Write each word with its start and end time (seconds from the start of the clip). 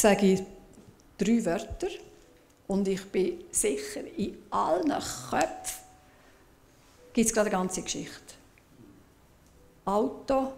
sage 0.00 0.32
ich 0.32 0.42
drei 1.18 1.44
Wörter 1.44 1.88
und 2.68 2.88
ich 2.88 3.04
bin 3.06 3.44
sicher, 3.50 4.00
in 4.16 4.38
allen 4.50 4.88
Köpfen 4.88 5.80
gibt 7.12 7.26
es 7.26 7.34
gerade 7.34 7.50
eine 7.50 7.58
ganze 7.58 7.82
Geschichte. 7.82 8.34
Auto, 9.84 10.52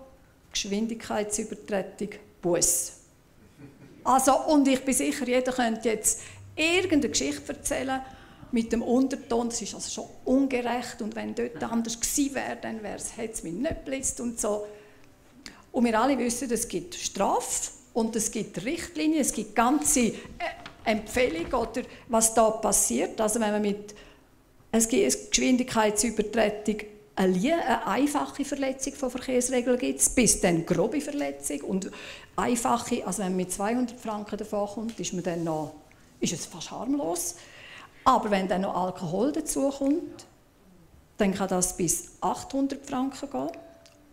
Geschwindigkeitsübertretung, 0.53 2.11
Bus. 2.41 2.93
Also, 4.05 4.37
und 4.47 4.69
ich 4.69 4.85
bin 4.85 4.95
sicher, 4.95 5.27
jeder 5.27 5.53
könnte 5.53 5.89
jetzt 5.89 6.21
irgendeine 6.55 7.09
Geschichte 7.09 7.53
erzählen 7.53 8.03
mit 8.53 8.71
dem 8.71 8.83
Unterton, 8.83 9.49
das 9.49 9.63
ist 9.63 9.75
also 9.75 9.91
schon 9.91 10.11
ungerecht 10.25 11.01
und 11.01 11.17
wenn 11.17 11.35
dort 11.35 11.63
anders 11.65 11.99
gewesen 11.99 12.35
wäre, 12.35 12.59
dann 12.61 12.81
hätte 12.85 13.33
es 13.33 13.43
mich 13.43 13.55
nicht 13.55 13.85
blitzt 13.85 14.21
und 14.21 14.39
so. 14.39 14.67
Und 15.73 15.85
wir 15.85 15.99
alle 15.99 16.19
wissen, 16.19 16.51
es 16.53 16.69
gibt 16.69 16.95
Strafe 16.95 17.82
und 17.95 18.17
es 18.17 18.31
gibt 18.31 18.65
Richtlinien, 18.65 19.21
es 19.21 19.33
gibt 19.33 19.55
ganze 19.55 20.01
äh, 20.01 20.15
Empfehlungen 20.85 21.53
oder 21.53 21.83
was 22.09 22.35
da 22.35 22.51
passiert. 22.51 23.21
Also 23.21 23.41
wenn 23.41 23.53
man 23.53 23.63
mit 23.63 23.95
es 24.75 24.89
gibt 24.89 25.03
eine 25.03 25.29
Geschwindigkeitsübertretung 25.29 26.77
eine, 27.15 27.87
einfache 27.87 28.43
Verletzung 28.43 28.95
von 28.95 29.11
Verkehrsregeln 29.11 29.79
gibt 29.79 30.15
bis 30.15 30.41
dann 30.41 30.65
grobe 30.65 31.01
Verletzung 31.03 31.61
und 31.61 31.91
einfache, 32.37 33.07
also 33.07 33.19
wenn 33.19 33.33
man 33.33 33.37
mit 33.37 33.53
200 33.53 34.01
Franken 34.01 34.39
davon 34.39 34.67
kommt, 34.67 34.99
ist, 34.99 35.13
man 35.13 35.23
dann 35.23 35.45
noch, 35.45 35.75
ist 36.21 36.33
es 36.33 36.47
fast 36.47 36.71
harmlos. 36.71 37.35
Aber 38.05 38.31
wenn 38.31 38.49
dann 38.49 38.63
noch 38.63 38.75
Alkohol 38.75 39.31
dazukommt, 39.33 40.27
dann 41.19 41.35
kann 41.35 41.49
das 41.49 41.77
bis 41.77 42.13
800 42.23 42.85
Franken 42.85 43.31
gehen. 43.31 43.51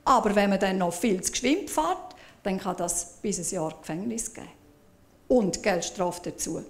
Aber 0.04 0.36
wenn 0.36 0.50
man 0.50 0.60
dann 0.60 0.78
noch 0.80 0.94
viel 0.94 1.22
zu 1.22 1.32
geschwind 1.32 1.70
fährt, 1.70 2.16
dann 2.44 2.60
kann 2.60 2.78
das 2.78 3.18
bis 3.22 3.40
ein 3.40 3.56
Jahr 3.56 3.78
Gefängnis 3.80 4.34
geben. 4.34 4.48
Und 5.28 5.62
Geldstrafe 5.62 6.22
dazu. 6.32 6.64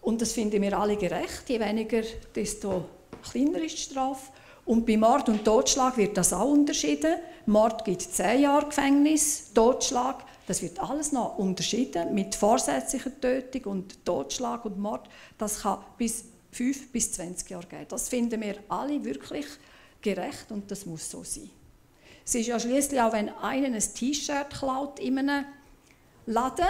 Und 0.00 0.20
das 0.20 0.32
finden 0.32 0.60
wir 0.60 0.76
alle 0.78 0.96
gerecht. 0.96 1.48
Je 1.48 1.60
weniger, 1.60 2.02
desto 2.34 2.86
kleiner 3.22 3.62
ist 3.62 3.78
die 3.78 3.82
Strafe. 3.92 4.32
Und 4.64 4.86
bei 4.86 4.96
Mord 4.96 5.28
und 5.28 5.44
Totschlag 5.44 5.96
wird 5.96 6.16
das 6.16 6.32
auch 6.32 6.50
unterschieden. 6.50 7.16
Mord 7.46 7.84
gibt 7.84 8.02
10 8.02 8.42
Jahre 8.42 8.66
Gefängnis, 8.66 9.52
Totschlag, 9.52 10.24
das 10.46 10.62
wird 10.62 10.78
alles 10.80 11.12
noch 11.12 11.38
unterschieden 11.38 12.14
mit 12.14 12.34
vorsätzlicher 12.34 13.10
Tötung 13.20 13.72
und 13.72 14.04
Totschlag 14.04 14.64
und 14.64 14.78
Mord. 14.78 15.08
Das 15.38 15.60
kann 15.60 15.78
bis 15.96 16.24
5 16.52 16.92
bis 16.92 17.12
20 17.12 17.50
Jahre 17.50 17.66
gehen. 17.66 17.86
Das 17.88 18.08
finden 18.08 18.40
wir 18.40 18.56
alle 18.68 19.04
wirklich 19.04 19.46
gerecht 20.00 20.50
und 20.50 20.70
das 20.70 20.84
muss 20.84 21.10
so 21.10 21.22
sein. 21.24 21.50
Es 22.24 22.34
ist 22.34 22.46
ja 22.46 22.58
schließlich 22.58 23.00
auch, 23.00 23.12
wenn 23.12 23.28
einer 23.28 23.66
ein 23.66 23.80
T-Shirt 23.80 24.50
klaut 24.50 24.98
in 24.98 25.18
einem 25.18 25.44
Laden, 26.26 26.66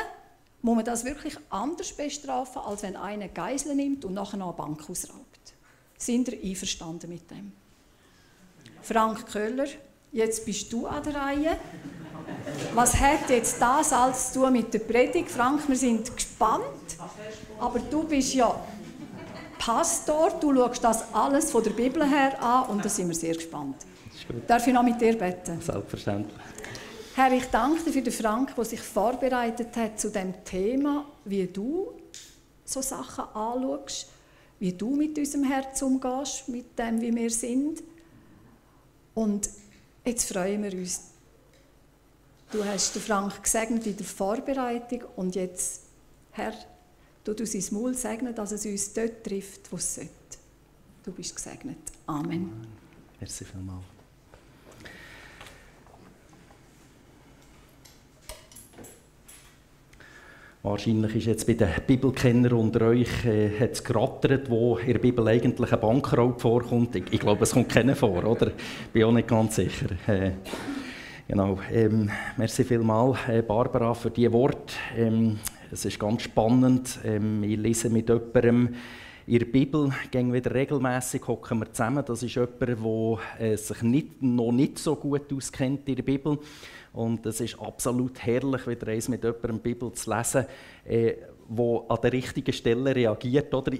muss 0.63 0.77
man 0.77 0.85
das 0.85 1.05
wirklich 1.05 1.37
anders 1.51 1.93
bestrafen, 1.93 2.63
als 2.63 2.83
wenn 2.83 2.97
einer 2.97 3.29
Geisel 3.29 3.75
nimmt 3.75 4.05
und 4.05 4.15
nachher 4.15 4.37
noch 4.37 4.49
eine 4.49 4.57
Bank 4.57 4.89
ausraubt. 4.89 5.55
Sind 5.99 6.29
ihr 6.29 6.43
einverstanden 6.43 7.11
mit 7.11 7.31
dem? 7.31 7.53
Frank 8.81 9.27
Köhler, 9.27 9.67
jetzt 10.13 10.45
bist 10.47 10.73
du 10.73 10.87
an 10.87 11.03
der 11.03 11.15
Reihe. 11.15 11.57
Was 12.75 12.99
hat 12.99 13.29
jetzt 13.29 13.61
das 13.61 13.93
alles 13.93 14.33
zu 14.33 14.41
tun 14.41 14.53
mit 14.53 14.73
der 14.73 14.81
Predigt? 14.81 15.31
Frank, 15.31 15.69
wir 15.69 15.77
sind 15.77 16.15
gespannt. 16.15 16.65
Aber 17.61 17.79
du 17.79 18.05
bist 18.05 18.35
ja 18.35 18.55
Pastor, 19.59 20.31
du 20.41 20.53
schaust 20.55 20.83
das 20.83 21.15
alles 21.15 21.53
von 21.53 21.63
der 21.63 21.71
Bibel 21.71 22.05
her 22.05 22.43
an 22.43 22.69
und 22.71 22.85
da 22.85 22.89
sind 22.89 23.07
wir 23.07 23.15
sehr 23.15 23.35
gespannt. 23.35 23.77
Darf 24.47 24.67
ich 24.67 24.73
noch 24.73 24.83
mit 24.83 25.01
dir 25.01 25.17
beten? 25.17 25.61
Selbstverständlich. 25.61 26.41
Herr, 27.15 27.33
ich 27.33 27.45
danke 27.47 27.85
dir 27.85 27.93
für 27.93 28.03
den 28.03 28.13
Frank, 28.13 28.55
der 28.55 28.65
sich 28.65 28.81
vorbereitet 28.81 29.77
hat 29.77 30.01
zu 30.01 30.11
dem 30.11 30.33
Thema, 30.45 31.05
wie 31.25 31.47
du 31.47 31.93
so 32.65 32.81
Sachen 32.81 33.25
anschaust, 33.35 34.09
wie 34.59 34.73
du 34.73 34.95
mit 34.97 35.19
unserem 35.19 35.45
Herz 35.45 35.83
umgehst, 35.83 36.49
mit 36.49 36.79
dem, 36.79 37.01
wie 37.01 37.15
wir 37.15 37.31
sind. 37.31 37.83
Und 39.15 39.51
jetzt 40.05 40.33
freuen 40.33 40.63
wir 40.63 40.73
uns. 40.73 41.01
Du 42.51 42.65
hast 42.65 42.95
den 42.95 43.03
Frank 43.03 43.43
gesegnet 43.43 43.87
in 43.87 43.97
der 43.97 44.07
Vorbereitung 44.07 45.03
und 45.17 45.35
jetzt, 45.35 45.83
Herr, 46.33 46.55
du 47.25 47.35
du 47.35 47.47
sein 47.47 47.65
Maul 47.73 47.95
segnen, 47.95 48.35
dass 48.35 48.53
es 48.53 48.65
uns 48.65 48.93
dort 48.93 49.25
trifft, 49.25 49.71
wo 49.73 49.77
es 49.77 49.95
sollte. 49.95 50.11
Du 51.03 51.13
bist 51.13 51.35
gesegnet. 51.35 51.79
Amen. 52.07 52.25
Amen. 52.25 52.67
Merci 53.19 53.45
vielmals. 53.45 53.92
Wahrscheinlich 60.65 61.17
ist 61.17 61.27
jetzt 61.27 61.47
bei 61.49 61.55
den 61.55 61.69
Bibelkennern 61.89 62.53
unter 62.53 62.83
euch 62.87 63.25
äh, 63.25 63.51
hat's 63.59 63.83
gerattert, 63.83 64.49
wo 64.49 64.77
in 64.77 64.93
der 64.93 65.01
Bibel 65.01 65.27
eigentlich 65.27 65.73
ein 65.73 65.81
Bankraub 65.81 66.41
vorkommt. 66.41 66.95
Ich, 66.95 67.03
ich 67.11 67.19
glaube, 67.19 67.43
es 67.43 67.51
kommt 67.51 67.69
keiner 67.69 67.97
vor, 67.97 68.25
oder? 68.25 68.53
Bin 68.93 69.03
auch 69.03 69.11
nicht 69.11 69.27
ganz 69.27 69.57
sicher. 69.57 69.87
Äh, 70.07 70.31
genau. 71.27 71.59
Ähm, 71.73 72.09
merci 72.37 72.63
vielmals, 72.63 73.19
äh, 73.27 73.43
Barbara, 73.43 73.93
für 73.93 74.13
diese 74.13 74.33
Worte. 74.33 74.73
Ähm, 74.97 75.41
es 75.73 75.85
ist 75.85 75.99
ganz 75.99 76.23
spannend. 76.23 76.97
Ähm, 77.05 77.43
ich 77.43 77.59
lese 77.59 77.91
mit 77.91 78.09
jemandem 78.09 78.77
in 79.27 79.39
der 79.39 79.47
Bibel 79.47 79.93
gehen 80.11 80.33
wieder 80.33 80.53
regelmäßig 80.53 81.27
hocken 81.27 81.61
wir 81.61 81.73
zusammen. 81.73 82.05
Das 82.05 82.23
ist 82.23 82.35
jemand, 82.35 82.61
der 82.61 83.19
äh, 83.39 83.57
sich 83.57 83.83
nicht, 83.83 84.23
noch 84.23 84.53
nicht 84.53 84.79
so 84.79 84.97
gut 84.97 85.33
auskennt 85.33 85.89
in 85.89 85.97
der 85.97 86.03
Bibel. 86.03 86.39
Und 86.93 87.25
es 87.27 87.41
ist 87.41 87.59
absolut 87.61 88.19
herrlich, 88.21 88.67
wieder 88.67 88.89
eins 88.89 89.09
mit 89.09 89.23
jemandem 89.23 89.61
Bibel 89.61 89.93
zu 89.93 90.15
lesen, 90.15 90.45
äh, 90.85 91.15
wo 91.49 91.87
an 91.89 91.99
der 92.03 92.13
richtigen 92.13 92.53
Stelle 92.53 92.95
reagiert. 92.95 93.55
Oder? 93.55 93.73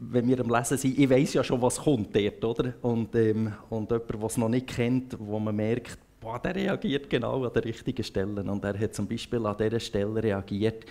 Wenn 0.00 0.26
wir 0.26 0.40
am 0.40 0.50
Lesen 0.50 0.78
sind, 0.78 0.98
ich 0.98 1.08
weiß 1.08 1.34
ja 1.34 1.44
schon, 1.44 1.60
was 1.60 1.78
kommt 1.78 2.16
dort. 2.16 2.44
Oder? 2.44 2.74
Und, 2.82 3.14
ähm, 3.14 3.52
und 3.68 3.90
jemand, 3.90 4.10
der 4.10 4.22
es 4.22 4.36
noch 4.36 4.48
nicht 4.48 4.66
kennt, 4.68 5.16
wo 5.18 5.38
man 5.38 5.54
merkt, 5.54 5.98
boah, 6.20 6.40
der 6.40 6.56
reagiert 6.56 7.08
genau 7.10 7.44
an 7.44 7.52
der 7.52 7.64
richtigen 7.64 8.02
Stelle. 8.02 8.42
Und 8.42 8.64
er 8.64 8.78
hat 8.78 8.94
zum 8.94 9.06
Beispiel 9.06 9.44
an 9.46 9.56
dieser 9.58 9.80
Stelle 9.80 10.22
reagiert, 10.22 10.84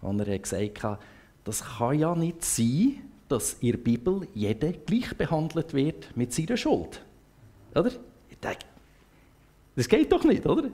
und 0.00 0.18
er 0.18 0.34
hat 0.34 0.42
gesagt, 0.42 0.98
das 1.44 1.64
kann 1.64 1.98
ja 1.98 2.14
nicht 2.14 2.44
sein, 2.44 2.98
dass 3.32 3.54
in 3.54 3.82
Bibel 3.82 4.28
jeder 4.34 4.72
gleich 4.72 5.16
behandelt 5.16 5.72
wird 5.72 6.14
mit 6.14 6.32
seiner 6.32 6.56
Schuld. 6.56 7.02
Oder? 7.74 7.90
Ich 8.28 8.38
denke, 8.38 8.66
das 9.74 9.88
geht 9.88 10.12
doch 10.12 10.22
nicht, 10.24 10.46
oder? 10.46 10.68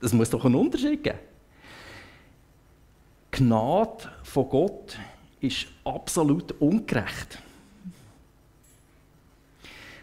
Es 0.00 0.12
muss 0.12 0.30
doch 0.30 0.44
einen 0.44 0.54
Unterschied 0.54 1.04
geben. 1.04 1.18
Gnade 3.30 4.10
von 4.22 4.48
Gott 4.48 4.98
ist 5.40 5.66
absolut 5.84 6.52
ungerecht. 6.60 7.38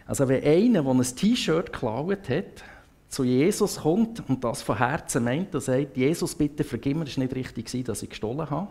Also 0.05 0.27
wenn 0.27 0.43
einer, 0.43 0.83
der 0.83 0.91
ein 0.91 1.01
T-Shirt 1.01 1.73
geklaut 1.73 2.29
hat, 2.29 2.63
zu 3.09 3.23
Jesus 3.23 3.77
kommt 3.77 4.27
und 4.29 4.43
das 4.43 4.61
von 4.61 4.77
Herzen 4.77 5.23
meint 5.23 5.53
und 5.55 5.61
sagt, 5.61 5.97
Jesus, 5.97 6.35
bitte 6.35 6.63
vergib 6.63 6.97
mir, 6.97 7.05
es 7.05 7.17
war 7.17 7.23
nicht 7.23 7.35
richtig, 7.35 7.85
dass 7.85 8.03
ich 8.03 8.09
gestohlen 8.09 8.47
habe. 8.47 8.67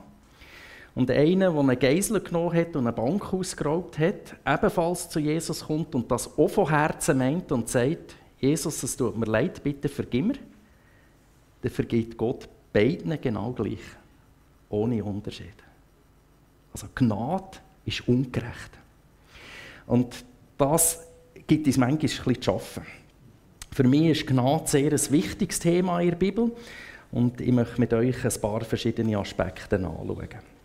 Und 0.99 1.13
einer, 1.13 1.53
der 1.53 1.61
eine 1.61 1.77
Geisel 1.77 2.21
genommen 2.21 2.57
hat 2.57 2.75
und 2.75 2.89
eine 2.89 2.93
Bank 2.93 3.33
ausgeraubt 3.33 4.01
hat, 4.01 4.35
ebenfalls 4.45 5.09
zu 5.09 5.21
Jesus 5.21 5.65
kommt 5.65 5.95
und 5.95 6.11
das 6.11 6.37
auch 6.37 6.49
von 6.49 6.69
Herzen 6.69 7.19
meint 7.19 7.53
und 7.53 7.69
sagt, 7.69 8.17
Jesus, 8.41 8.83
es 8.83 8.97
tut 8.97 9.17
mir 9.17 9.27
leid, 9.27 9.63
bitte 9.63 9.89
vergib 9.89 10.27
mir 10.27 10.35
dann 11.63 11.71
vergibt 11.71 12.17
Gott 12.17 12.49
beiden 12.73 13.17
genau 13.21 13.53
gleich. 13.53 13.79
Ohne 14.71 15.05
Unterschied. 15.05 15.55
Also 16.73 16.89
Gnade 16.93 17.59
ist 17.85 18.09
ungerecht. 18.09 18.71
Und 19.87 20.25
das 20.57 21.07
gibt 21.47 21.69
uns 21.69 21.77
manchmal 21.77 21.99
bisschen 21.99 22.43
zu 22.43 22.51
arbeiten. 22.55 22.87
Für 23.71 23.85
mich 23.85 24.07
ist 24.07 24.27
Gnade 24.27 24.67
sehr 24.67 24.91
ein 24.91 25.11
wichtiges 25.13 25.61
Thema 25.61 26.01
in 26.01 26.11
der 26.11 26.17
Bibel 26.17 26.51
und 27.13 27.41
ich 27.41 27.53
möchte 27.53 27.79
mit 27.79 27.93
euch 27.93 28.25
ein 28.25 28.41
paar 28.41 28.63
verschiedene 28.63 29.17
Aspekte 29.17 29.77
anschauen. 29.77 30.58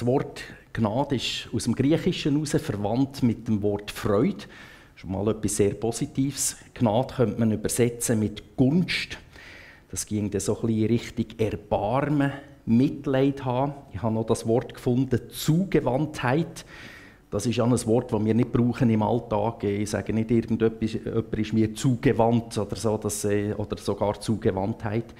Das 0.00 0.06
Wort 0.06 0.40
Gnade 0.72 1.16
ist 1.16 1.50
aus 1.52 1.64
dem 1.64 1.74
Griechischen 1.74 2.32
heraus 2.32 2.52
verwandt 2.52 3.22
mit 3.22 3.46
dem 3.46 3.60
Wort 3.60 3.90
Freude. 3.90 4.46
Schon 4.94 5.12
mal 5.12 5.28
etwas 5.28 5.56
sehr 5.56 5.74
Positives. 5.74 6.56
Gnade 6.72 7.12
könnte 7.16 7.38
man 7.38 7.52
übersetzen 7.52 8.18
mit 8.18 8.56
Gunst 8.56 9.18
das 9.90 10.06
ging 10.06 10.30
dann 10.30 10.40
so 10.40 10.58
ein 10.58 10.68
bisschen 10.68 10.86
Richtung 10.86 11.26
Erbarmen, 11.38 12.32
Mitleid 12.64 13.44
haben. 13.44 13.74
Ich 13.92 14.00
habe 14.00 14.14
noch 14.14 14.24
das 14.24 14.46
Wort 14.46 14.72
gefunden, 14.72 15.20
Zugewandtheit. 15.28 16.64
Das 17.30 17.44
ist 17.44 17.60
auch 17.60 17.66
ein 17.66 17.86
Wort, 17.86 18.10
das 18.10 18.24
wir 18.24 18.32
nicht 18.32 18.52
brauchen 18.52 18.88
im 18.88 19.02
Alltag. 19.02 19.64
Ich 19.64 19.90
sage 19.90 20.14
nicht, 20.14 20.30
irgendjemand 20.30 20.82
ist 20.82 21.52
mir 21.52 21.74
zugewandt 21.74 22.56
oder, 22.56 22.76
so, 22.76 22.96
dass, 22.96 23.26
äh, 23.26 23.52
oder 23.52 23.76
sogar 23.76 24.18
Zugewandtheit. 24.18 25.14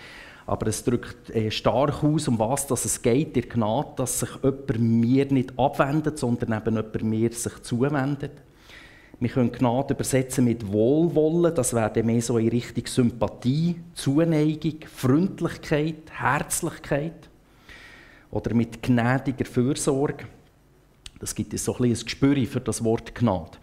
Aber 0.46 0.66
es 0.66 0.82
drückt 0.82 1.30
äh, 1.30 1.50
stark 1.50 2.02
aus, 2.02 2.28
um 2.28 2.38
was 2.38 2.66
dass 2.66 2.84
es 2.84 3.00
geht, 3.02 3.36
der 3.36 3.42
Gnade, 3.42 3.92
dass 3.96 4.20
sich 4.20 4.30
jemand 4.42 4.78
mir 4.80 5.26
nicht 5.26 5.58
abwendet, 5.58 6.18
sondern 6.18 6.52
eben 6.52 6.76
jemand 6.76 7.02
mir 7.02 7.32
sich 7.32 7.62
zuwendet. 7.62 8.32
Wir 9.18 9.28
können 9.28 9.52
Gnade 9.52 9.94
übersetzen 9.94 10.46
mit 10.46 10.72
Wohlwollen. 10.72 11.54
Das 11.54 11.74
wäre 11.74 12.02
mehr 12.02 12.22
so 12.22 12.38
in 12.38 12.48
Richtung 12.48 12.86
Sympathie, 12.86 13.76
Zuneigung, 13.94 14.76
Freundlichkeit, 14.86 16.10
Herzlichkeit. 16.10 17.30
oder 18.30 18.54
mit 18.54 18.82
gnädiger 18.82 19.44
Fürsorge. 19.44 20.24
Das 21.18 21.34
gibt 21.34 21.58
so 21.58 21.76
ein, 21.76 21.84
ein 21.84 21.92
Gespür 21.92 22.46
für 22.46 22.60
das 22.60 22.82
Wort 22.82 23.14
Gnade. 23.14 23.58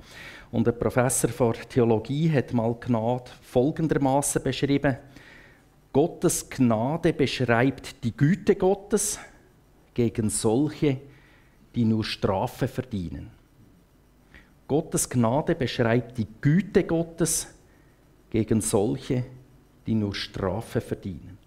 Und 0.51 0.67
ein 0.67 0.77
Professor 0.77 1.29
von 1.29 1.53
Theologie 1.69 2.31
hat 2.31 2.53
mal 2.53 2.75
Gnade 2.79 3.31
folgendermaßen 3.41 4.43
beschrieben: 4.43 4.97
Gottes 5.97 6.47
Gnade 6.47 7.11
beschreibt 7.11 8.03
die 8.03 8.15
Güte 8.15 8.55
Gottes 8.55 9.17
gegen 9.95 10.29
solche, 10.29 10.99
die 11.73 11.85
nur 11.85 12.03
Strafe 12.03 12.67
verdienen. 12.67 13.31
Gottes 14.67 15.09
Gnade 15.09 15.55
beschreibt 15.55 16.19
die 16.19 16.27
Güte 16.39 16.83
Gottes 16.83 17.47
gegen 18.29 18.61
solche, 18.61 19.25
die 19.87 19.95
nur 19.95 20.13
Strafe 20.13 20.81
verdienen. 20.81 21.39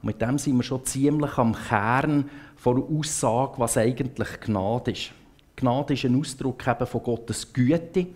Und 0.00 0.06
mit 0.06 0.22
dem 0.22 0.38
sind 0.38 0.58
wir 0.58 0.62
schon 0.62 0.84
ziemlich 0.84 1.36
am 1.36 1.56
Kern 1.56 2.30
der 2.64 2.74
Aussage, 2.74 3.58
was 3.58 3.78
eigentlich 3.78 4.40
Gnade 4.42 4.92
ist. 4.92 5.10
Gnade 5.56 5.94
ist 5.94 6.04
ein 6.04 6.20
Ausdruck 6.20 6.64
eben 6.68 6.86
von 6.86 7.02
Gottes 7.02 7.52
Güte. 7.52 8.06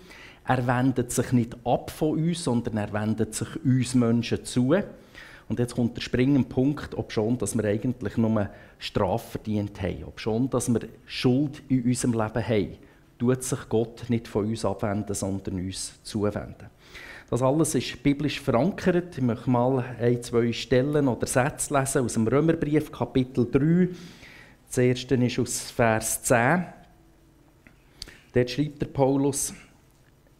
Er 0.46 0.64
wendet 0.64 1.10
sich 1.10 1.32
nicht 1.32 1.56
ab 1.64 1.90
von 1.90 2.20
uns, 2.20 2.44
sondern 2.44 2.76
er 2.76 2.92
wendet 2.92 3.34
sich 3.34 3.48
uns 3.64 3.96
Menschen 3.96 4.44
zu. 4.44 4.76
Und 5.52 5.58
jetzt 5.58 5.74
kommt 5.74 5.94
der 5.98 6.00
springende 6.00 6.48
Punkt, 6.48 6.94
ob 6.96 7.12
schon, 7.12 7.36
dass 7.36 7.54
wir 7.54 7.64
eigentlich 7.64 8.16
nur 8.16 8.48
Strafe 8.78 9.32
verdient 9.32 9.82
haben, 9.82 10.04
ob 10.06 10.18
schon, 10.18 10.48
dass 10.48 10.72
wir 10.72 10.80
Schuld 11.04 11.62
in 11.68 11.84
unserem 11.84 12.12
Leben 12.14 12.48
haben, 12.48 12.78
tut 13.18 13.42
sich 13.42 13.68
Gott 13.68 14.08
nicht 14.08 14.28
von 14.28 14.46
uns 14.46 14.64
abwenden, 14.64 15.12
sondern 15.14 15.56
uns 15.56 16.02
zuwenden. 16.04 16.70
Das 17.28 17.42
alles 17.42 17.74
ist 17.74 18.02
biblisch 18.02 18.40
verankert. 18.40 19.18
Ich 19.18 19.22
möchte 19.22 19.50
mal 19.50 19.84
ein, 20.00 20.22
zwei 20.22 20.50
Stellen 20.54 21.06
oder 21.06 21.26
Sätze 21.26 21.78
lesen 21.78 22.06
aus 22.06 22.14
dem 22.14 22.26
Römerbrief, 22.26 22.90
Kapitel 22.90 23.46
3. 23.50 23.94
Das 24.68 24.78
erste 24.78 25.16
ist 25.16 25.38
aus 25.38 25.70
Vers 25.70 26.22
10. 26.22 26.64
Dort 28.32 28.50
schreibt 28.50 28.80
der 28.80 28.86
Paulus, 28.86 29.52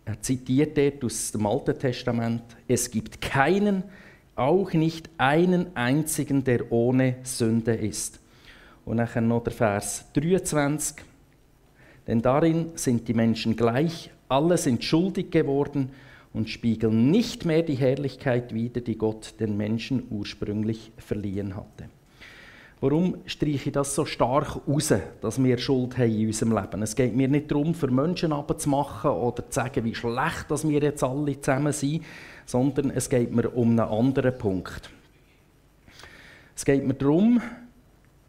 er 0.06 0.19
zitiert 0.23 0.79
dort 0.79 1.05
aus 1.05 1.32
dem 1.32 1.44
Alten 1.44 1.79
Testament, 1.79 2.44
es 2.67 2.91
gibt 2.91 3.20
keinen, 3.20 3.85
auch 4.34 4.73
nicht 4.73 5.11
einen 5.19 5.76
einzigen, 5.76 6.44
der 6.44 6.73
ohne 6.73 7.17
Sünde 7.23 7.75
ist. 7.75 8.20
Und 8.84 8.96
dann 8.96 9.29
noch 9.29 9.44
der 9.44 9.52
Vers 9.52 10.06
23, 10.14 11.05
denn 12.06 12.20
darin 12.20 12.70
sind 12.75 13.06
die 13.06 13.14
Menschen 13.14 13.55
gleich, 13.55 14.11
alle 14.29 14.58
sind 14.58 14.82
schuldig 14.82 15.31
geworden 15.31 15.90
und 16.32 16.49
spiegeln 16.49 17.11
nicht 17.11 17.44
mehr 17.44 17.62
die 17.62 17.75
Herrlichkeit 17.75 18.55
wider, 18.55 18.81
die 18.81 18.96
Gott 18.96 19.34
den 19.38 19.56
Menschen 19.56 20.05
ursprünglich 20.11 20.90
verliehen 20.96 21.55
hatte. 21.55 21.88
Warum 22.82 23.19
streiche 23.26 23.69
ich 23.69 23.73
das 23.73 23.94
so 23.94 24.05
stark 24.05 24.56
raus, 24.67 24.93
dass 25.20 25.40
wir 25.40 25.56
Schuld 25.56 25.96
haben 25.96 26.11
in 26.11 26.26
unserem 26.26 26.58
Leben? 26.58 26.82
Es 26.82 26.96
geht 26.96 27.14
mir 27.14 27.29
nicht 27.29 27.49
darum, 27.49 27.76
für 27.76 27.87
Menschen 27.87 28.32
abzumachen 28.32 29.12
oder 29.12 29.49
zu 29.49 29.52
sagen, 29.52 29.84
wie 29.84 29.94
schlecht 29.94 30.46
dass 30.49 30.67
wir 30.67 30.81
jetzt 30.81 31.05
alle 31.05 31.40
zusammen 31.40 31.73
sind, 31.73 32.02
sondern 32.44 32.90
es 32.90 33.08
geht 33.08 33.32
mir 33.32 33.49
um 33.50 33.70
einen 33.70 33.79
anderen 33.79 34.37
Punkt. 34.37 34.90
Es 36.56 36.64
geht 36.64 36.84
mir 36.84 36.94
darum, 36.94 37.40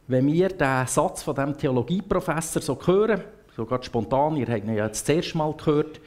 wenn 0.06 0.32
wir 0.32 0.50
den 0.50 0.86
Satz 0.86 1.24
von 1.24 1.34
dem 1.34 1.58
Theologieprofessor 1.58 2.62
so 2.62 2.78
hören, 2.86 3.22
so 3.58 3.66
ganz 3.66 3.86
spontan, 3.86 4.36
ihr 4.38 4.46
habt 4.46 4.66
ihn 4.66 4.76
ja 4.76 4.86
jetzt 4.86 5.10
das 5.10 5.16
erste 5.16 5.36
Mal 5.40 5.52
gehört, 5.54 6.00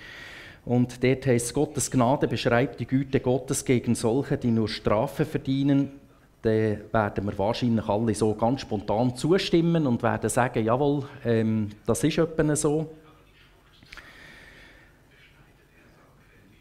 und 0.64 1.02
dort 1.02 1.26
heißt 1.26 1.52
Gottes 1.52 1.90
Gnade 1.90 2.28
beschreibt 2.28 2.78
die 2.78 2.86
Güte 2.86 3.18
Gottes 3.18 3.64
gegen 3.64 3.96
solche, 3.96 4.36
die 4.36 4.52
nur 4.52 4.68
Strafe 4.68 5.24
verdienen, 5.24 5.90
dann 6.42 6.78
werden 6.92 7.26
wir 7.26 7.38
wahrscheinlich 7.38 7.88
alle 7.88 8.14
so 8.14 8.34
ganz 8.34 8.60
spontan 8.60 9.16
zustimmen 9.16 9.86
und 9.86 10.02
werden 10.02 10.30
sagen, 10.30 10.64
jawohl, 10.64 11.04
ähm, 11.24 11.70
das 11.84 12.04
ist 12.04 12.18
etwa 12.18 12.54
so. 12.54 12.90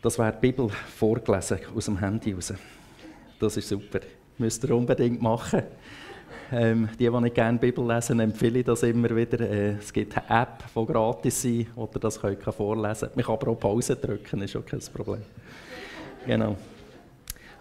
Das 0.01 0.19
wäre 0.19 0.33
die 0.33 0.39
Bibel 0.39 0.69
vorgelesen 0.69 1.59
aus 1.75 1.85
dem 1.85 1.99
Handy 1.99 2.33
raus. 2.33 2.53
Das 3.39 3.57
ist 3.57 3.69
super. 3.69 3.99
Müsst 4.37 4.63
ihr 4.63 4.75
unbedingt 4.75 5.21
machen. 5.21 5.63
Ähm, 6.51 6.89
die, 6.99 7.09
die 7.09 7.21
nicht 7.21 7.35
gerne 7.35 7.57
Bibel 7.57 7.87
lesen, 7.87 8.19
empfehle 8.19 8.59
ich 8.59 8.65
das 8.65 8.83
immer 8.83 9.15
wieder. 9.15 9.39
Äh, 9.39 9.77
es 9.77 9.91
gibt 9.91 10.15
eine 10.15 10.41
App, 10.41 10.63
die 10.75 10.85
gratis 10.85 11.45
ist, 11.45 11.67
oder 11.75 11.99
das 11.99 12.21
könnt 12.21 12.45
ihr 12.45 12.53
vorlesen. 12.53 13.09
Man 13.15 13.25
kann 13.25 13.33
aber 13.35 13.51
auch 13.51 13.59
Pause 13.59 13.95
drücken, 13.95 14.41
ist 14.43 14.55
auch 14.55 14.65
kein 14.65 14.79
Problem. 14.93 15.23
Genau. 16.25 16.55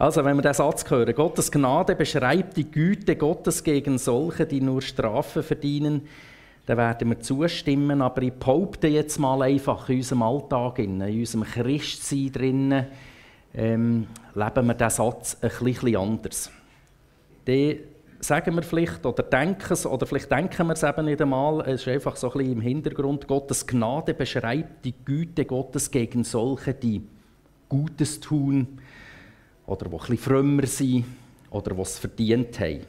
Also, 0.04 0.22
wenn 0.22 0.36
wir 0.36 0.42
diesen 0.42 0.52
Satz 0.52 0.90
hören, 0.90 1.14
Gottes 1.14 1.50
Gnade 1.50 1.96
beschreibt 1.96 2.58
die 2.58 2.70
Güte 2.70 3.16
Gottes 3.16 3.64
gegen 3.64 3.96
solche, 3.96 4.44
die 4.44 4.60
nur 4.60 4.82
Strafe 4.82 5.42
verdienen, 5.42 6.02
dann 6.66 6.76
werden 6.76 7.08
wir 7.08 7.20
zustimmen. 7.20 8.02
Aber 8.02 8.20
ich 8.20 8.34
behaupte 8.34 8.86
jetzt 8.86 9.18
mal 9.18 9.40
einfach 9.40 9.88
in 9.88 9.96
unserem 9.96 10.22
Alltag, 10.22 10.80
in 10.80 11.00
unserem 11.00 11.44
Christsein 11.44 12.30
drinnen, 12.30 12.86
ähm, 13.54 14.06
leben 14.34 14.66
wir 14.66 14.74
diesen 14.74 14.90
Satz 14.90 15.38
ein 15.40 15.48
bisschen 15.48 15.96
anders. 15.96 16.50
Den 17.46 17.78
sagen 18.20 18.56
wir 18.56 18.62
vielleicht 18.62 19.06
oder 19.06 19.22
denken 19.22 19.72
es, 19.72 19.86
oder 19.86 20.04
vielleicht 20.04 20.30
denken 20.30 20.66
wir 20.66 20.74
es 20.74 20.82
eben 20.82 21.06
nicht 21.06 21.22
einmal, 21.22 21.62
es 21.62 21.80
ist 21.80 21.88
einfach 21.88 22.16
so 22.16 22.30
ein 22.30 22.36
bisschen 22.36 22.52
im 22.52 22.60
Hintergrund, 22.60 23.26
Gottes 23.26 23.66
Gnade 23.66 24.12
beschreibt 24.12 24.84
die 24.84 24.92
Güte 25.02 25.46
Gottes 25.46 25.90
gegen 25.90 26.24
solche, 26.24 26.74
die 26.74 27.00
Gutes 27.70 28.20
tun, 28.20 28.80
oder 29.66 29.88
die 29.88 29.96
etwas 29.96 30.18
frömmer 30.18 30.66
sind 30.66 31.04
oder 31.50 31.74
die 31.74 31.80
es 31.80 31.98
verdient 31.98 32.58
haben. 32.60 32.80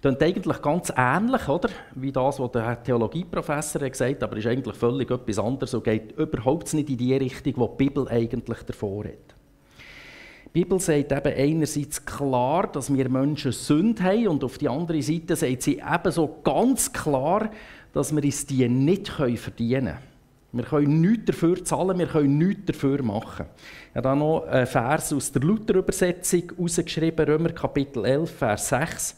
Das 0.00 0.14
ist 0.14 0.22
eigentlich 0.22 0.62
ganz 0.62 0.92
ähnlich, 0.96 1.46
oder? 1.48 1.68
wie 1.94 2.10
das, 2.10 2.40
was 2.40 2.52
der 2.52 2.82
Theologieprofessor 2.82 3.86
gesagt 3.86 4.14
hat, 4.14 4.22
aber 4.22 4.36
ist 4.38 4.46
eigentlich 4.46 4.76
völlig 4.76 5.10
etwas 5.10 5.38
anderes 5.38 5.74
und 5.74 5.84
geht 5.84 6.12
überhaupt 6.12 6.72
nicht 6.72 6.88
in 6.88 6.96
die 6.96 7.14
Richtung, 7.14 7.54
die 7.54 7.60
die 7.60 7.84
Bibel 7.84 8.08
eigentlich 8.08 8.62
davor 8.62 9.04
hat. 9.04 9.34
Die 10.46 10.64
Bibel 10.64 10.80
sagt 10.80 11.12
eben 11.12 11.34
einerseits 11.36 12.04
klar, 12.04 12.66
dass 12.72 12.92
wir 12.92 13.08
Menschen 13.08 13.52
Sünde 13.52 14.02
haben 14.02 14.28
und 14.28 14.42
auf 14.42 14.58
die 14.58 14.68
andere 14.68 15.02
Seite 15.02 15.36
sagt 15.36 15.62
sie 15.62 15.80
ebenso 15.80 16.40
ganz 16.42 16.92
klar, 16.92 17.50
dass 17.92 18.14
wir 18.14 18.24
uns 18.24 18.46
die 18.46 18.68
nicht 18.68 19.08
verdienen 19.08 19.36
können. 19.36 20.09
Wir 20.52 20.64
können 20.64 21.00
nichts 21.00 21.26
dafür 21.26 21.64
zahlen, 21.64 21.96
wir 21.98 22.08
können 22.08 22.38
nichts 22.38 22.66
dafür 22.66 23.02
machen. 23.04 23.46
Ich 23.90 23.96
habe 23.96 24.02
da 24.02 24.14
noch 24.16 24.44
einen 24.46 24.66
Vers 24.66 25.12
aus 25.12 25.30
der 25.30 25.42
Luther-Übersetzung 25.42 26.42
herausgeschrieben, 26.56 27.24
Römer 27.24 27.50
Kapitel 27.50 28.04
11, 28.04 28.30
Vers 28.30 28.68
6. 28.70 29.16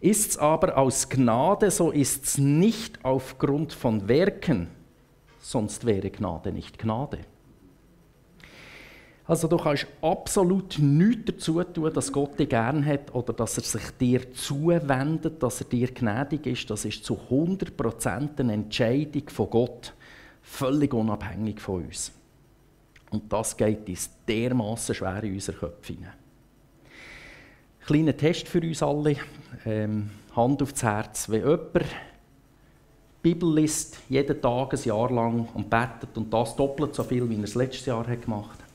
Ist 0.00 0.30
es 0.30 0.38
aber 0.38 0.78
aus 0.78 1.08
Gnade, 1.08 1.70
so 1.70 1.90
ist 1.90 2.24
es 2.24 2.38
nicht 2.38 3.04
aufgrund 3.04 3.72
von 3.72 4.06
Werken, 4.08 4.68
sonst 5.40 5.84
wäre 5.84 6.10
Gnade 6.10 6.52
nicht 6.52 6.78
Gnade. 6.78 7.18
Also 9.24 9.48
du 9.48 9.56
kannst 9.56 9.86
absolut 10.00 10.78
nichts 10.78 11.24
dazu 11.26 11.62
tun, 11.64 11.92
dass 11.92 12.12
Gott 12.12 12.38
dich 12.38 12.48
gern 12.48 12.84
hat 12.84 13.14
oder 13.14 13.32
dass 13.32 13.56
er 13.56 13.64
sich 13.64 13.90
dir 14.00 14.32
zuwendet, 14.32 15.42
dass 15.42 15.60
er 15.60 15.68
dir 15.68 15.88
gnädig 15.88 16.46
ist. 16.46 16.70
Das 16.70 16.84
ist 16.84 17.04
zu 17.04 17.18
100% 17.30 18.38
eine 18.38 18.52
Entscheidung 18.52 19.28
von 19.28 19.50
Gott 19.50 19.94
völlig 20.42 20.92
unabhängig 20.92 21.60
von 21.60 21.84
uns. 21.84 22.12
Und 23.10 23.32
das 23.32 23.56
geht 23.56 23.88
uns 23.88 24.10
dermaßen 24.26 24.94
schwer 24.94 25.22
in 25.22 25.34
unsere 25.34 25.58
Köpfe 25.58 25.92
hinein. 25.92 26.12
Kleiner 27.84 28.16
Test 28.16 28.48
für 28.48 28.60
uns 28.60 28.82
alle. 28.82 29.16
Ähm, 29.66 30.10
Hand 30.34 30.62
aufs 30.62 30.82
Herz. 30.82 31.28
Wenn 31.28 31.40
jemand 31.40 31.74
die 31.74 31.84
Bibel 33.22 33.54
liest, 33.54 33.98
jeden 34.08 34.40
Tag 34.40 34.72
ein 34.72 34.80
Jahr 34.84 35.10
lang 35.10 35.48
und 35.52 35.68
betet 35.68 36.16
und 36.16 36.32
das 36.32 36.56
doppelt 36.56 36.94
so 36.94 37.02
viel, 37.02 37.28
wie 37.28 37.36
er 37.36 37.44
es 37.44 37.54
letztes 37.54 37.86
Jahr 37.86 38.06
hat 38.06 38.22
gemacht 38.22 38.58
hat. 38.58 38.68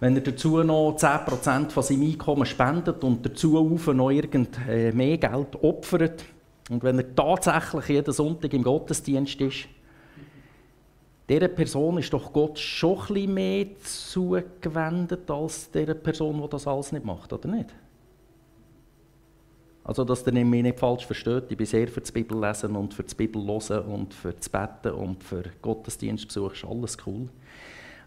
Wenn 0.00 0.16
er 0.16 0.22
dazu 0.22 0.62
noch 0.62 0.96
10% 0.98 1.70
von 1.70 1.82
seinem 1.82 2.02
Einkommen 2.02 2.46
spendet 2.46 3.04
und 3.04 3.24
dazu 3.24 3.58
auf 3.58 3.86
noch 3.86 4.10
irgend 4.10 4.58
äh, 4.68 4.90
mehr 4.92 5.16
Geld 5.16 5.62
opfert 5.62 6.24
und 6.70 6.82
wenn 6.82 6.98
er 6.98 7.14
tatsächlich 7.14 7.88
jeden 7.88 8.12
Sonntag 8.12 8.52
im 8.52 8.62
Gottesdienst 8.62 9.40
ist, 9.40 9.68
dieser 11.28 11.48
Person 11.48 11.98
ist 11.98 12.12
doch 12.12 12.32
Gott 12.32 12.58
schon 12.58 12.98
bisschen 12.98 13.34
mehr 13.34 13.66
zugewendet 13.82 15.30
als 15.30 15.70
der 15.70 15.94
Person, 15.94 16.42
die 16.42 16.48
das 16.48 16.66
alles 16.66 16.92
nicht 16.92 17.04
macht, 17.04 17.32
oder 17.32 17.48
nicht? 17.48 17.74
Also, 19.84 20.02
dass 20.02 20.26
ihr 20.26 20.32
mich 20.32 20.62
nicht 20.62 20.78
falsch 20.78 21.04
versteht, 21.04 21.44
ich 21.50 21.58
bin 21.58 21.66
sehr 21.66 21.88
für 21.88 22.00
das 22.00 22.10
Bibellesen 22.10 22.74
und 22.74 22.94
für 22.94 23.02
das 23.02 23.14
Bibellosen 23.14 23.80
und 23.80 24.14
für 24.14 24.32
das 24.32 24.48
Betten 24.48 24.92
und 24.92 25.22
für 25.22 25.44
Gottesdienstbesuch, 25.60 26.52
ist 26.52 26.64
alles 26.64 26.96
cool. 27.06 27.28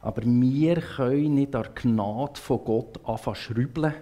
Aber 0.02 0.24
wir 0.24 0.82
können 0.82 1.36
nicht 1.36 1.56
an 1.56 1.64
der 1.64 1.72
Gnade 1.74 2.40
von 2.40 2.64
Gott 2.64 3.00
anfangen 3.04 3.36
schrübeln, 3.36 3.94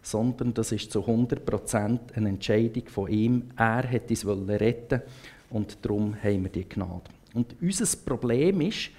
sondern 0.00 0.54
das 0.54 0.70
ist 0.70 0.92
zu 0.92 1.00
100% 1.00 1.98
eine 2.14 2.28
Entscheidung 2.28 2.86
von 2.86 3.10
ihm. 3.10 3.50
Er 3.56 3.90
hat 3.90 4.10
uns 4.10 4.26
retten 4.26 5.02
und 5.50 5.84
darum 5.84 6.14
haben 6.22 6.44
wir 6.44 6.50
die 6.50 6.68
Gnade. 6.68 7.17
Und 7.34 7.54
unser 7.60 7.86
Problem 8.04 8.60
ist, 8.62 8.90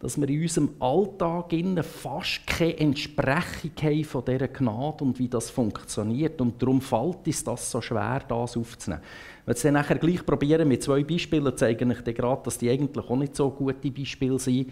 dass 0.00 0.20
wir 0.20 0.28
in 0.28 0.42
unserem 0.42 0.70
Alltag 0.78 1.52
fast 1.84 2.46
keine 2.46 2.78
Entsprechung 2.78 3.72
haben 3.82 4.04
von 4.04 4.24
dieser 4.24 4.48
Gnade 4.48 5.04
und 5.04 5.18
wie 5.18 5.28
das 5.28 5.50
funktioniert. 5.50 6.40
Und 6.40 6.62
darum 6.62 6.80
fällt 6.80 7.26
uns 7.26 7.42
das 7.42 7.70
so 7.70 7.80
schwer, 7.80 8.22
das 8.28 8.56
aufzunehmen. 8.56 9.02
Wenn 9.44 9.56
wir 9.56 9.62
dann 9.62 9.74
nachher 9.74 9.98
gleich 9.98 10.24
probieren 10.24 10.68
mit 10.68 10.82
zwei 10.84 11.02
Beispielen, 11.02 11.52
zeige 11.56 11.92
ich 11.92 12.00
dir 12.02 12.14
gerade, 12.14 12.42
dass 12.44 12.58
die 12.58 12.70
eigentlich 12.70 13.08
auch 13.08 13.16
nicht 13.16 13.34
so 13.34 13.50
gute 13.50 13.90
Beispiele 13.90 14.38
sind. 14.38 14.70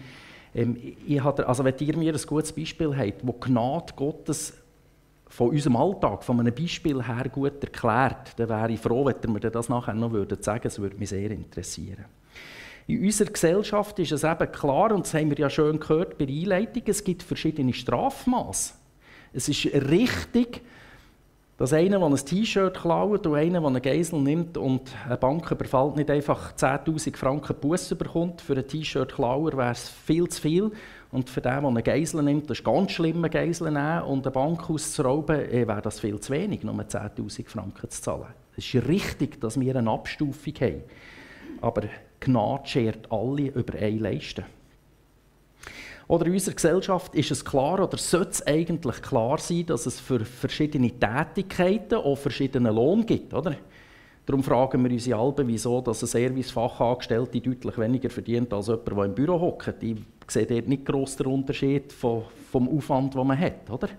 Ähm, 0.55 0.77
ich 1.05 1.21
hatte, 1.21 1.47
also 1.47 1.63
wenn 1.63 1.75
ihr 1.77 1.97
mir 1.97 2.13
ein 2.13 2.21
gutes 2.25 2.53
Beispiel 2.53 2.95
habt, 2.95 3.27
wo 3.27 3.33
Gnade 3.33 3.93
Gottes 3.95 4.53
von 5.27 5.49
unserem 5.49 5.75
Alltag, 5.75 6.23
von 6.23 6.39
einem 6.39 6.55
Beispiel 6.55 7.05
her 7.05 7.27
gut 7.27 7.61
erklärt, 7.61 8.39
dann 8.39 8.47
wäre 8.47 8.71
ich 8.71 8.79
froh, 8.79 9.05
wenn 9.05 9.15
ihr 9.21 9.29
mir 9.29 9.39
das 9.39 9.67
nachher 9.67 9.93
noch 9.93 10.09
sagen 10.09 10.13
würdet. 10.13 10.47
Das 10.47 10.79
würde 10.79 10.95
mich 10.95 11.09
sehr 11.09 11.29
interessieren. 11.31 12.05
In 12.87 13.03
unserer 13.03 13.29
Gesellschaft 13.29 13.99
ist 13.99 14.13
es 14.13 14.23
eben 14.23 14.51
klar, 14.51 14.93
und 14.93 15.05
das 15.05 15.13
haben 15.13 15.29
wir 15.29 15.37
ja 15.37 15.49
schön 15.49 15.77
gehört 15.77 16.17
bei 16.17 16.25
der 16.25 16.35
Einleitung, 16.35 16.83
es 16.85 17.03
gibt 17.03 17.21
verschiedene 17.21 17.73
Strafmaße. 17.73 18.73
Es 19.33 19.49
ist 19.49 19.65
richtig, 19.65 20.61
dass 21.57 21.73
einer, 21.73 21.99
der 21.99 22.07
ein 22.07 22.15
T-Shirt 22.15 22.77
klaut 22.79 23.27
und 23.27 23.35
einer, 23.35 23.59
der 23.59 23.67
eine 23.67 23.81
Geisel 23.81 24.21
nimmt 24.21 24.57
und 24.57 24.89
eine 25.05 25.17
Bank 25.17 25.51
überfällt, 25.51 25.97
nicht 25.97 26.09
einfach 26.09 26.55
10'000 26.55 27.17
Franken 27.17 27.57
Busse 27.59 27.95
bekommt. 27.95 28.41
Für 28.41 28.53
einen 28.53 28.67
T-Shirt-Klauer 28.67 29.57
wäre 29.57 29.71
es 29.71 29.89
viel 29.89 30.29
zu 30.29 30.41
viel. 30.41 30.71
Und 31.11 31.29
für 31.29 31.41
den, 31.41 31.61
der 31.61 31.69
eine 31.69 31.83
Geisel 31.83 32.21
nimmt, 32.21 32.49
das 32.49 32.59
ist 32.59 32.63
ganz 32.63 32.91
schlimm, 32.91 33.17
eine 33.17 33.29
Geisel 33.29 33.71
nehmen 33.71 34.03
und 34.03 34.25
eine 34.25 34.31
Bank 34.31 34.69
auszurauben, 34.69 35.49
eh, 35.51 35.67
wäre 35.67 35.81
das 35.81 35.99
viel 35.99 36.19
zu 36.19 36.31
wenig, 36.31 36.63
nur 36.63 36.75
10'000 36.75 37.49
Franken 37.49 37.89
zu 37.89 38.01
zahlen. 38.01 38.27
Es 38.55 38.73
ist 38.73 38.87
richtig, 38.87 39.41
dass 39.41 39.59
wir 39.59 39.75
eine 39.75 39.89
Abstufung 39.89 40.53
haben. 40.61 40.83
Aber 41.61 41.83
Gnade 42.19 42.67
schert 42.67 43.11
alle 43.11 43.47
über 43.49 43.77
eine 43.77 43.97
Leiste. 43.97 44.45
Oder 46.07 46.25
in 46.27 46.33
unserer 46.33 46.55
Gesellschaft 46.55 47.15
ist 47.15 47.31
es 47.31 47.43
klar 47.43 47.83
oder 47.83 47.97
sollte 47.97 48.31
es 48.31 48.47
eigentlich 48.47 49.01
klar 49.01 49.37
sein, 49.39 49.65
dass 49.65 49.85
es 49.85 49.99
für 49.99 50.23
verschiedene 50.23 50.91
Tätigkeiten 50.91 51.95
auch 51.95 52.15
verschiedenen 52.15 52.73
Lohn 52.73 53.05
gibt, 53.05 53.33
oder? 53.33 53.57
Darum 54.25 54.43
fragen 54.43 54.83
wir 54.83 54.91
uns 54.91 55.11
alle, 55.11 55.47
wieso 55.47 55.81
dass 55.81 56.03
ein 56.03 56.07
Servicefachangestellte 56.07 57.39
deutlich 57.39 57.77
weniger 57.77 58.09
verdient 58.09 58.53
als 58.53 58.67
jemand, 58.67 58.87
der 58.87 59.05
im 59.05 59.15
Büro 59.15 59.39
hockt. 59.39 59.81
Ich 59.81 59.97
sehe 60.27 60.45
dort 60.45 60.67
nicht 60.67 60.85
gross 60.85 61.15
den 61.15 61.27
Unterschied 61.27 61.93
vom, 61.93 62.23
vom 62.51 62.67
Aufwand, 62.69 63.13
den 63.13 63.27
man 63.27 63.39
hat, 63.39 63.69
oder? 63.69 63.89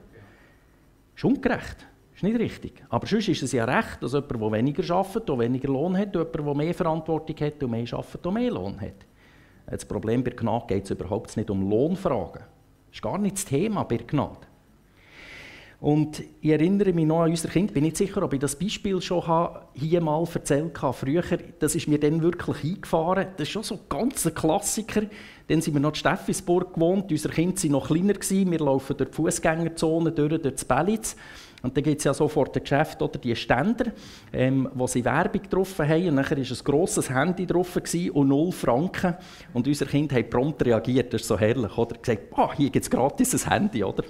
Ist 1.16 1.24
ungerecht. 1.24 1.87
Ist 2.18 2.24
nicht 2.24 2.40
richtig. 2.40 2.72
Aber 2.88 3.06
sonst 3.06 3.28
ist 3.28 3.44
es 3.44 3.52
ja 3.52 3.64
recht, 3.64 4.02
dass 4.02 4.12
jemand, 4.12 4.32
der 4.32 4.52
weniger 4.52 4.92
arbeitet, 4.92 5.30
auch 5.30 5.38
weniger 5.38 5.68
Lohn 5.68 5.96
hat, 5.96 6.16
jemand, 6.16 6.34
der 6.34 6.54
mehr 6.54 6.74
Verantwortung 6.74 7.36
hat 7.36 7.62
und 7.62 7.70
mehr 7.70 7.86
arbeitet, 7.92 8.26
auch 8.26 8.32
mehr 8.32 8.50
Lohn 8.50 8.80
hat. 8.80 9.06
Das 9.70 9.84
Problem 9.84 10.24
bei 10.24 10.32
Gnade 10.32 10.64
geht 10.66 10.82
es 10.82 10.90
überhaupt 10.90 11.36
nicht 11.36 11.48
um 11.48 11.70
Lohnfragen. 11.70 12.42
Das 12.42 12.96
ist 12.96 13.02
gar 13.02 13.18
nicht 13.18 13.36
das 13.36 13.44
Thema 13.44 13.84
bei 13.84 13.98
Gnade. 13.98 14.48
Und 15.78 16.24
ich 16.40 16.50
erinnere 16.50 16.92
mich 16.92 17.06
noch 17.06 17.20
an 17.20 17.30
unser 17.30 17.50
Kind, 17.50 17.72
bin 17.72 17.84
nicht 17.84 17.96
sicher, 17.96 18.20
ob 18.24 18.32
ich 18.32 18.40
das 18.40 18.56
Beispiel 18.56 19.00
schon 19.00 19.22
hier 19.74 20.00
mal 20.00 20.26
erzählt 20.34 20.82
habe. 20.82 20.92
Früher, 20.92 21.22
das 21.60 21.76
ist 21.76 21.86
mir 21.86 22.00
dann 22.00 22.20
wirklich 22.20 22.64
eingefahren. 22.64 23.28
Das 23.36 23.46
ist 23.46 23.52
schon 23.52 23.62
so 23.62 23.78
ein 23.88 24.34
Klassiker. 24.34 25.02
Dann 25.46 25.60
sind 25.60 25.74
wir 25.74 25.80
noch 25.80 25.90
in 25.90 25.94
Steffisburg 25.94 26.74
gewohnt, 26.74 27.12
unser 27.12 27.28
Kind 27.28 27.62
war 27.62 27.70
noch 27.70 27.86
kleiner. 27.86 28.14
Wir 28.18 28.58
laufen 28.58 28.96
durch 28.96 29.10
die 29.10 29.14
Fußgängerzone, 29.14 30.10
durch, 30.10 30.42
durch 30.42 30.54
das 30.54 30.64
Bellitz. 30.64 31.14
Und 31.62 31.76
dann 31.76 31.82
gibt 31.82 31.98
es 31.98 32.04
ja 32.04 32.14
sofort 32.14 32.56
ein 32.56 32.62
Geschäft 32.62 33.02
oder 33.02 33.18
die 33.18 33.34
Ständer, 33.34 33.92
ähm, 34.32 34.68
wo 34.74 34.86
sie 34.86 35.04
Werbung 35.04 35.42
drauf 35.50 35.78
haben. 35.78 36.08
Und 36.08 36.16
dann 36.16 36.30
war 36.30 36.36
ein 36.36 36.64
grosses 36.64 37.10
Handy 37.10 37.46
drauf 37.46 37.76
und 38.12 38.28
0 38.28 38.52
Franken. 38.52 39.14
Und 39.52 39.66
unser 39.66 39.86
Kind 39.86 40.12
hat 40.12 40.30
prompt 40.30 40.64
reagiert. 40.64 41.12
Das 41.12 41.22
ist 41.22 41.28
so 41.28 41.38
herrlich. 41.38 41.76
Oder? 41.76 41.96
Gesagt, 41.96 42.22
oh, 42.36 42.52
hier 42.56 42.70
gibt 42.70 42.84
es 42.84 42.90
gratis 42.90 43.34
ein 43.34 43.50
Handy. 43.50 43.82
Oder? 43.82 44.04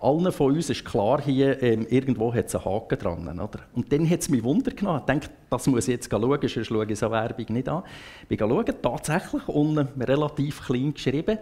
Allen 0.00 0.30
von 0.30 0.54
uns 0.54 0.70
ist 0.70 0.84
klar, 0.84 1.20
hier 1.20 1.60
ähm, 1.60 1.84
irgendwo 1.88 2.32
hat 2.32 2.46
es 2.46 2.54
einen 2.54 2.64
Haken 2.64 2.98
dran. 2.98 3.40
Oder? 3.40 3.60
Und 3.74 3.92
dann 3.92 4.08
hat 4.08 4.20
es 4.20 4.28
mich 4.28 4.44
Wunder 4.44 4.70
genommen. 4.70 5.00
Ich 5.00 5.06
dachte, 5.06 5.30
das 5.50 5.66
muss 5.66 5.88
ich 5.88 5.94
jetzt 5.94 6.10
schauen, 6.10 6.38
sonst 6.40 6.66
schaue 6.66 6.86
ich 6.88 6.98
so 6.98 7.10
Werbung 7.10 7.46
nicht 7.48 7.68
an. 7.68 7.82
Ich 8.22 8.28
bin 8.28 8.38
schauen, 8.38 8.64
tatsächlich 8.80 9.48
unten 9.48 9.88
relativ 10.00 10.64
klein 10.64 10.94
geschrieben, 10.94 11.38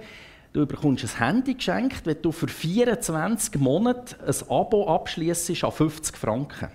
Du 0.57 0.65
bekommst 0.65 1.05
ein 1.05 1.19
Handy 1.19 1.53
geschenkt, 1.53 2.07
wenn 2.07 2.23
du 2.23 2.33
für 2.33 2.49
24 2.49 3.61
Monate 3.61 4.17
ein 4.27 4.49
Abo 4.49 4.89
abschließt 4.89 5.63
an 5.63 5.71
50 5.71 6.17
Franken. 6.17 6.71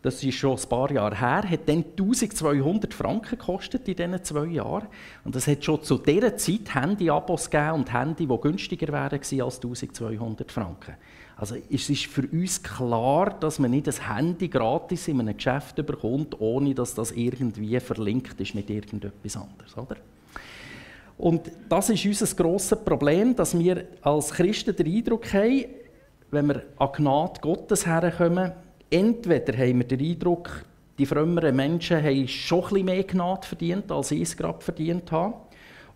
Das 0.00 0.24
ist 0.24 0.36
schon 0.36 0.56
ein 0.56 0.68
paar 0.70 0.90
Jahre 0.90 1.14
her, 1.14 1.42
hat 1.46 1.68
dann 1.68 1.84
1200 1.84 2.94
Franken 2.94 3.36
gekostet 3.36 3.86
in 3.88 3.96
diesen 3.96 4.24
zwei 4.24 4.46
Jahren. 4.46 4.86
Und 5.22 5.36
es 5.36 5.46
hat 5.46 5.62
schon 5.62 5.82
zu 5.82 5.98
dieser 5.98 6.38
Zeit 6.38 6.74
Handy-Abos 6.74 7.50
gegeben 7.50 7.72
und 7.72 7.92
Handy, 7.92 8.26
die 8.26 8.40
günstiger 8.40 8.90
wären 8.90 9.20
als 9.20 9.32
1200 9.32 10.50
Franken. 10.50 10.94
Also 11.36 11.56
es 11.70 11.90
ist 11.90 12.06
für 12.06 12.26
uns 12.26 12.62
klar, 12.62 13.38
dass 13.38 13.58
man 13.58 13.72
nicht 13.72 13.86
das 13.86 14.08
Handy 14.08 14.48
gratis 14.48 15.08
in 15.08 15.20
einem 15.20 15.36
Geschäft 15.36 15.76
bekommt, 15.76 16.40
ohne 16.40 16.74
dass 16.74 16.94
das 16.94 17.12
irgendwie 17.12 17.78
verlinkt 17.80 18.40
ist 18.40 18.54
mit 18.54 18.70
irgendetwas 18.70 19.36
anderes. 19.36 19.76
Oder? 19.76 19.96
Und 21.16 21.50
das 21.68 21.90
ist 21.90 22.04
unser 22.04 22.34
grosses 22.34 22.78
Problem, 22.84 23.36
dass 23.36 23.56
wir 23.56 23.86
als 24.02 24.32
Christen 24.32 24.74
den 24.74 24.92
Eindruck 24.92 25.32
haben, 25.32 25.64
wenn 26.30 26.48
wir 26.48 26.62
an 26.78 26.88
Gnade 26.92 27.40
Gottes 27.40 27.86
herkommen, 27.86 28.52
entweder 28.90 29.56
haben 29.56 29.78
wir 29.78 29.86
den 29.86 30.00
Eindruck, 30.00 30.64
die 30.98 31.06
frömmeren 31.06 31.54
Menschen 31.54 32.02
haben 32.02 32.28
schon 32.28 32.64
ein 32.76 32.84
mehr 32.84 33.04
Gnade 33.04 33.46
verdient, 33.46 33.90
als 33.90 34.10
ich 34.10 34.22
es 34.22 34.36
gerade 34.36 34.60
verdient 34.60 35.10
habe. 35.12 35.34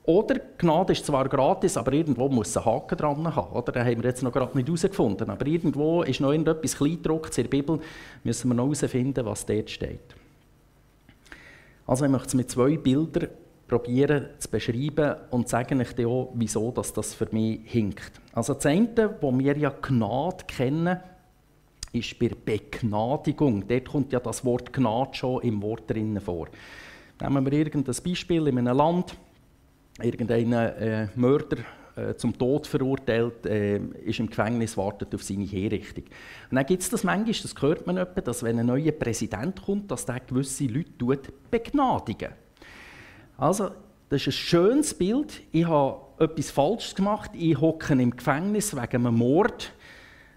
Oder 0.05 0.41
Gnade 0.57 0.95
ist 0.95 1.05
zwar 1.05 1.29
gratis, 1.29 1.77
aber 1.77 1.93
irgendwo 1.93 2.29
muss 2.29 2.57
ein 2.57 2.65
Haken 2.65 2.97
dran 2.97 3.37
haben. 3.37 3.53
Oder? 3.53 3.73
Den 3.73 3.85
haben 3.85 4.03
wir 4.03 4.09
jetzt 4.09 4.23
noch 4.23 4.33
gerade 4.33 4.57
nicht 4.57 4.67
herausgefunden. 4.67 5.29
Aber 5.29 5.47
irgendwo 5.47 6.03
ist 6.03 6.21
noch 6.21 6.33
etwas 6.33 6.77
Kleingedruckt 6.77 7.37
in 7.37 7.45
der 7.45 7.51
Bibel, 7.51 7.79
müssen 8.25 8.49
wir 8.49 8.55
noch 8.55 8.65
herausfinden, 8.65 9.27
was 9.27 9.45
dort 9.45 9.69
steht. 9.69 10.01
Also 11.87 12.07
ich 12.07 12.11
möchte 12.11 12.29
es 12.29 12.35
mit 12.35 12.51
zwei 12.51 12.77
Bildern 12.79 13.29
probieren 13.69 14.27
zu 14.39 14.51
beschreiben 14.51 15.15
und 15.31 15.49
sagen 15.49 15.81
euch 15.81 15.95
dann 15.95 16.07
auch, 16.07 16.33
wieso 16.35 16.73
dass 16.73 16.93
das 16.93 17.15
für 17.15 17.29
mich 17.31 17.61
hinkt. 17.65 18.13
Also 18.33 18.55
das 18.55 18.67
eine, 18.67 19.15
wo 19.21 19.37
wir 19.39 19.57
ja 19.57 19.71
Gnade 19.71 20.45
kennen, 20.47 20.99
ist 21.93 22.19
bei 22.19 22.31
Begnadigung. 22.45 23.67
Dort 23.69 23.89
kommt 23.89 24.13
ja 24.13 24.21
das 24.21 24.45
Wort 24.45 24.73
Gnade 24.73 25.15
schon 25.15 25.43
im 25.43 25.63
Wort 25.63 25.89
drinnen 25.89 26.21
vor. 26.21 26.49
Nehmen 27.21 27.45
wir 27.45 27.53
irgendein 27.53 27.95
Beispiel 28.03 28.47
in 28.49 28.59
einem 28.59 28.77
Land, 28.77 29.17
irgendein 30.01 30.53
äh, 30.53 31.09
Mörder 31.15 31.59
äh, 31.97 32.15
zum 32.15 32.37
Tod 32.39 32.67
verurteilt, 32.67 33.45
äh, 33.47 33.79
ist 33.79 34.21
im 34.21 34.29
Gefängnis, 34.29 34.77
wartet 34.77 35.15
auf 35.15 35.23
seine 35.23 35.45
Herrichtung. 35.45 36.05
Und 36.51 36.57
dann 36.57 36.65
gibt 36.65 36.83
es 36.83 36.91
das 36.91 37.05
manchmal, 37.05 37.33
das 37.33 37.55
hört 37.61 37.87
man 37.87 37.97
etwa, 37.97 38.21
dass 38.21 38.43
wenn 38.43 38.59
ein 38.61 38.67
neuer 38.67 38.93
Präsident 38.93 39.61
kommt, 39.63 39.91
dass 39.91 40.07
der 40.07 40.21
gewisse 40.21 40.67
Leute 40.67 41.33
begnadigen 41.51 42.33
also, 43.39 43.71
das 44.09 44.23
ist 44.23 44.29
ein 44.29 44.33
schönes 44.33 44.95
Bild. 44.95 45.41
Ich 45.53 45.65
habe 45.65 46.01
etwas 46.19 46.51
Falsches 46.51 46.95
gemacht. 46.95 47.31
Ich 47.35 47.59
hocke 47.59 47.93
im 47.93 48.11
Gefängnis 48.11 48.75
wegen 48.75 49.07
einem 49.07 49.15
Mord, 49.15 49.73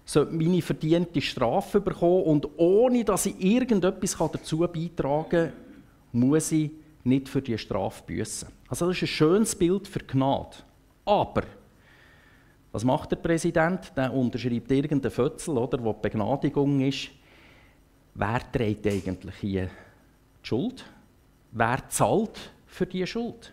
sollte 0.04 0.32
meine 0.32 0.62
verdiente 0.62 1.20
Strafe 1.20 1.80
bekommen 1.80 2.22
und 2.24 2.48
ohne 2.56 3.04
dass 3.04 3.26
ich 3.26 3.42
irgendetwas 3.42 4.16
dazu 4.16 4.58
beitragen 4.58 5.28
kann, 5.28 5.52
muss 6.12 6.52
ich 6.52 6.70
nicht 7.02 7.28
für 7.28 7.42
die 7.42 7.58
Strafe 7.58 8.02
büßen. 8.06 8.48
Also 8.68 8.86
das 8.86 8.96
ist 8.96 9.02
ein 9.02 9.08
schönes 9.08 9.54
Bild 9.56 9.88
für 9.88 10.00
Gnade. 10.00 10.56
Aber 11.04 11.42
was 12.70 12.84
macht 12.84 13.10
der 13.10 13.16
Präsident? 13.16 13.92
Der 13.96 14.12
unterschreibt 14.12 14.70
irgendeinen 14.70 15.10
Fötzel, 15.10 15.58
oder, 15.58 15.82
wo 15.82 15.92
die 15.92 16.02
Begnadigung 16.02 16.80
ist. 16.80 17.10
Wer 18.14 18.40
trägt 18.52 18.86
eigentlich 18.86 19.34
hier 19.36 19.64
die 19.64 20.46
Schuld? 20.46 20.84
Wer 21.50 21.88
zahlt 21.88 22.52
für 22.72 22.86
diese 22.86 23.06
Schuld. 23.06 23.52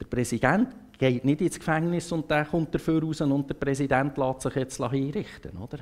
Der 0.00 0.06
Präsident 0.06 0.68
geht 0.98 1.24
nicht 1.24 1.40
ins 1.40 1.58
Gefängnis 1.58 2.12
und 2.12 2.30
der 2.30 2.44
kommt 2.44 2.74
dafür 2.74 3.02
raus 3.02 3.20
und 3.20 3.48
der 3.48 3.54
Präsident 3.54 4.16
lässt 4.16 4.42
sich 4.42 4.54
jetzt 4.54 4.76
hinrichten. 4.76 5.56
Oder? 5.56 5.78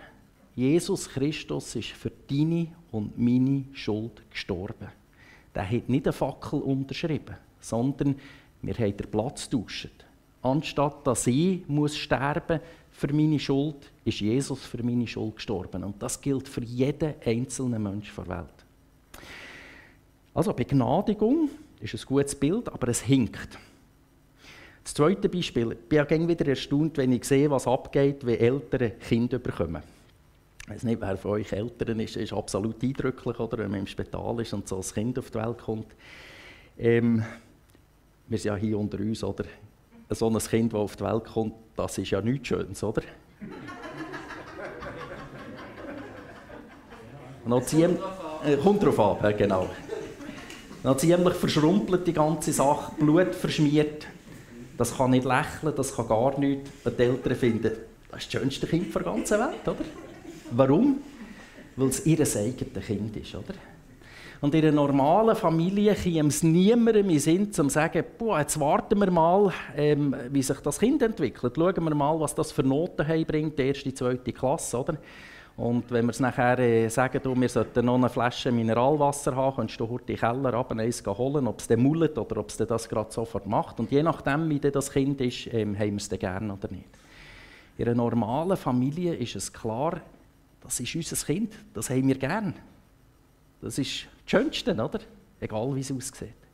Jesus 0.55 1.09
Christus 1.09 1.75
ist 1.77 1.91
für 1.91 2.13
deine 2.29 2.69
und 2.93 3.19
meine 3.19 3.65
Schuld 3.73 4.23
gestorben. 4.31 4.89
Der 5.55 5.71
hat 5.71 5.89
nicht 5.89 6.07
eine 6.07 6.13
Fackel 6.13 6.61
unterschrieben, 6.61 7.37
sondern 7.61 8.17
wir 8.63 8.75
haben 8.75 8.97
den 8.97 9.11
Platz 9.11 9.51
getauscht. 9.51 10.05
Anstatt 10.43 11.07
dass 11.07 11.27
ich 11.27 11.67
muss 11.67 11.97
sterben 11.97 12.61
für 12.91 13.13
meine 13.13 13.39
Schuld, 13.39 13.91
ist 14.05 14.21
Jesus 14.21 14.65
für 14.65 14.83
meine 14.83 15.07
Schuld 15.07 15.37
gestorben. 15.37 15.83
Und 15.85 16.01
das 16.01 16.21
gilt 16.21 16.49
für 16.49 16.63
jeden 16.63 17.15
einzelnen 17.25 17.83
Menschen 17.83 18.25
der 18.25 18.29
Welt. 18.29 18.56
Also 20.37 20.53
Begnadigung 20.53 21.49
ist 21.81 21.95
ein 21.95 22.01
gutes 22.07 22.35
Bild, 22.35 22.69
aber 22.69 22.89
es 22.89 23.01
hinkt. 23.01 23.59
Das 24.85 24.93
zweite 24.93 25.31
Beispiel. 25.31 25.73
Ich 25.73 25.79
bin 25.89 25.97
ja 25.97 26.29
wieder 26.29 26.47
erstaunt, 26.47 26.99
wenn 26.99 27.13
ich 27.13 27.25
sehe, 27.25 27.51
was 27.51 27.67
abgeht, 27.67 28.27
wenn 28.27 28.39
Eltern 28.39 28.93
Kinder 29.01 29.39
bekommen. 29.39 29.83
Ich 30.65 30.71
weiß 30.71 30.83
nicht, 30.83 31.01
wer 31.01 31.17
von 31.17 31.31
euch 31.31 31.51
Eltern 31.53 32.01
ist, 32.01 32.17
ist 32.17 32.35
absolut 32.35 32.83
eindrücklich, 32.83 33.41
oder, 33.41 33.57
wenn 33.57 33.71
man 33.71 33.81
im 33.81 33.87
Spital 33.87 34.39
ist 34.43 34.53
und 34.53 34.69
so 34.69 34.77
ein 34.77 34.83
Kind 34.83 35.19
auf 35.19 35.31
die 35.31 35.39
Welt 35.39 35.57
kommt. 35.57 35.87
Ähm, 36.79 37.25
wir 38.29 38.39
sind 38.39 38.53
ja 38.53 38.57
hier 38.57 38.79
unter 38.79 38.99
uns, 38.99 39.25
oder? 39.25 39.45
So 40.11 40.29
ein 40.29 40.37
Kind, 40.37 40.75
das 40.75 40.79
auf 40.79 40.97
die 40.97 41.05
Welt 41.05 41.25
kommt, 41.25 41.55
das 41.77 41.97
ist 41.97 42.11
ja 42.11 42.21
nichts 42.21 42.49
Schönes, 42.49 42.85
oder? 42.85 43.01
noch 47.47 47.65
ziemlich, 47.65 47.99
äh, 48.45 48.59
kommt 48.59 48.85
drauf 48.85 49.25
an, 49.25 49.35
genau. 49.35 49.71
Noch 50.87 50.99
ziemlich 50.99 51.35
verschrumpelt 51.35 52.07
die 52.07 52.13
ganze 52.13 52.53
Sache, 52.53 52.93
Blut 52.97 53.35
verschmiert. 53.35 54.07
Das 54.79 54.97
kann 54.97 55.11
nicht 55.11 55.25
lächeln, 55.25 55.75
das 55.77 55.97
kann 55.97 56.07
gar 56.07 56.39
nichts. 56.39 56.71
Und 56.85 56.97
die 56.97 57.03
Eltern 57.03 57.35
finden, 57.35 57.63
das 57.65 57.73
ist 57.73 57.81
das 58.13 58.41
schönste 58.41 58.69
Kind 58.69 58.95
der 58.95 59.03
ganzen 59.03 59.41
Welt, 59.41 59.67
oder? 59.67 59.85
Warum? 60.53 60.99
Weil 61.75 61.89
es 61.89 62.07
ihr 62.07 62.21
eigenes 62.21 62.87
Kind 62.87 63.17
ist, 63.17 63.35
oder? 63.35 63.55
Und 64.41 64.55
in 64.55 64.63
einer 64.63 64.77
normalen 64.77 65.35
Familie 65.35 65.93
käme 65.97 66.29
es 66.29 66.45
niemandem 66.45 67.11
in 67.11 67.19
Sinn, 67.19 67.53
zu 67.53 67.69
sagen, 67.69 68.05
boah, 68.17 68.39
jetzt 68.39 68.61
warten 68.61 69.01
wir 69.01 69.11
mal, 69.11 69.53
ähm, 69.77 70.15
wie 70.31 70.43
sich 70.45 70.61
das 70.61 70.79
Kind 70.79 71.03
entwickelt. 71.03 71.55
Schauen 71.57 71.83
wir 71.83 71.95
mal, 71.97 72.21
was 72.21 72.33
das 72.33 72.53
für 72.53 72.63
Noten 72.63 73.25
bringt, 73.27 73.59
die 73.59 73.63
erste, 73.63 73.93
zweite 73.93 74.33
Klasse, 74.33 74.79
oder? 74.79 74.99
Und 75.57 75.91
wenn 75.91 76.05
wir 76.05 76.11
es 76.11 76.21
nachher 76.21 76.59
äh, 76.59 76.89
sagen, 76.89 77.19
du, 77.23 77.35
wir 77.35 77.49
sollten 77.49 77.87
noch 77.87 77.95
eine 77.95 78.11
Flasche 78.11 78.53
Mineralwasser 78.53 79.35
haben, 79.35 79.57
kannst 79.57 79.81
du 79.81 79.89
heute 79.89 80.13
in 80.13 80.19
den 80.19 80.21
Keller 80.21 80.53
runter 80.53 80.77
eins 80.79 81.03
holen, 81.07 81.47
ob 81.47 81.61
es 81.61 81.67
dann 81.67 81.81
mullet 81.81 82.19
oder 82.19 82.37
ob 82.39 82.51
es 82.51 82.59
das 82.59 82.89
gerade 82.89 83.11
sofort 83.11 83.47
macht. 83.47 83.81
Und 83.81 83.91
je 83.91 84.03
nachdem, 84.03 84.51
wie 84.51 84.61
das 84.61 84.91
Kind 84.91 85.19
ist, 85.23 85.47
ähm, 85.53 85.79
haben 85.79 85.93
wir 85.93 85.97
es 85.97 86.09
dann 86.11 86.19
gerne 86.19 86.53
oder 86.53 86.71
nicht. 86.71 86.85
In 87.79 87.87
einer 87.87 87.95
normalen 87.95 88.57
Familie 88.57 89.15
ist 89.15 89.35
es 89.35 89.51
klar, 89.51 90.01
das 90.61 90.79
ist 90.79 90.95
unser 90.95 91.17
Kind, 91.25 91.55
das 91.73 91.89
haben 91.89 92.07
wir 92.07 92.19
gern. 92.19 92.53
Das 93.63 93.79
ist 93.79 94.07
das 94.25 94.31
Schönste, 94.31 94.73
oder? 94.73 95.01
Egal 95.41 95.75
wie 95.75 95.81
es 95.81 95.91
aussieht. 95.91 96.46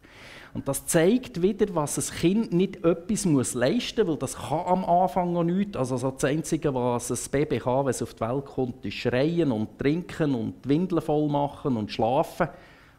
Und 0.54 0.68
das 0.68 0.85
zeigt 0.85 1.40
wieder, 1.40 1.75
was 1.75 1.97
ein 1.99 2.16
Kind 2.18 2.52
nicht 2.52 2.85
etwas 2.85 3.25
muss 3.25 3.54
leisten 3.54 4.06
muss, 4.06 4.12
weil 4.12 4.18
das 4.18 4.37
kann 4.37 4.66
am 4.66 4.85
Anfang 4.85 5.32
noch 5.32 5.44
nichts. 5.44 5.76
Also 5.76 6.11
das 6.11 6.25
Einzige, 6.25 6.75
was 6.75 7.11
ein 7.11 7.30
Baby 7.30 7.59
kann, 7.59 7.87
wenn 7.87 7.90
es 7.90 8.02
auf 8.02 8.12
die 8.12 8.21
Welt 8.21 8.44
kommt, 8.44 8.85
ist 8.85 8.94
schreien 8.94 9.50
und 9.50 9.78
trinken 9.78 10.35
und 10.35 10.62
die 10.64 10.68
Windeln 10.68 11.00
voll 11.00 11.28
machen 11.28 11.76
und 11.76 11.90
schlafen, 11.90 12.49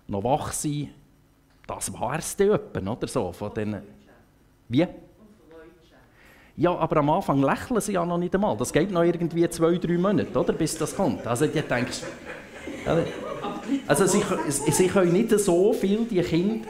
noch 0.07 0.23
wach 0.23 0.51
sein. 0.51 0.89
Das 1.67 1.93
war 1.93 2.17
es 2.17 2.35
dann 2.35 2.87
oder 2.87 3.07
so, 3.07 3.31
von 3.31 3.53
den... 3.53 3.77
Wie? 4.67 4.87
Ja, 6.57 6.75
aber 6.75 6.97
am 6.97 7.09
Anfang 7.11 7.41
lächeln 7.41 7.81
sie 7.81 7.93
ja 7.93 8.05
noch 8.05 8.17
nicht 8.17 8.33
einmal. 8.33 8.57
Das 8.57 8.73
geht 8.73 8.91
noch 8.91 9.03
irgendwie 9.03 9.47
zwei, 9.49 9.77
drei 9.77 9.97
Monate, 9.97 10.37
oder, 10.37 10.53
bis 10.53 10.77
das 10.77 10.95
kommt. 10.95 11.25
Also 11.27 11.45
du 11.45 11.61
denkst... 11.61 12.01
Also 13.87 14.07
sie, 14.07 14.21
sie 14.49 14.87
können 14.87 15.13
nicht 15.13 15.29
so 15.39 15.71
viel, 15.73 16.05
die 16.05 16.21
Kinder 16.21 16.67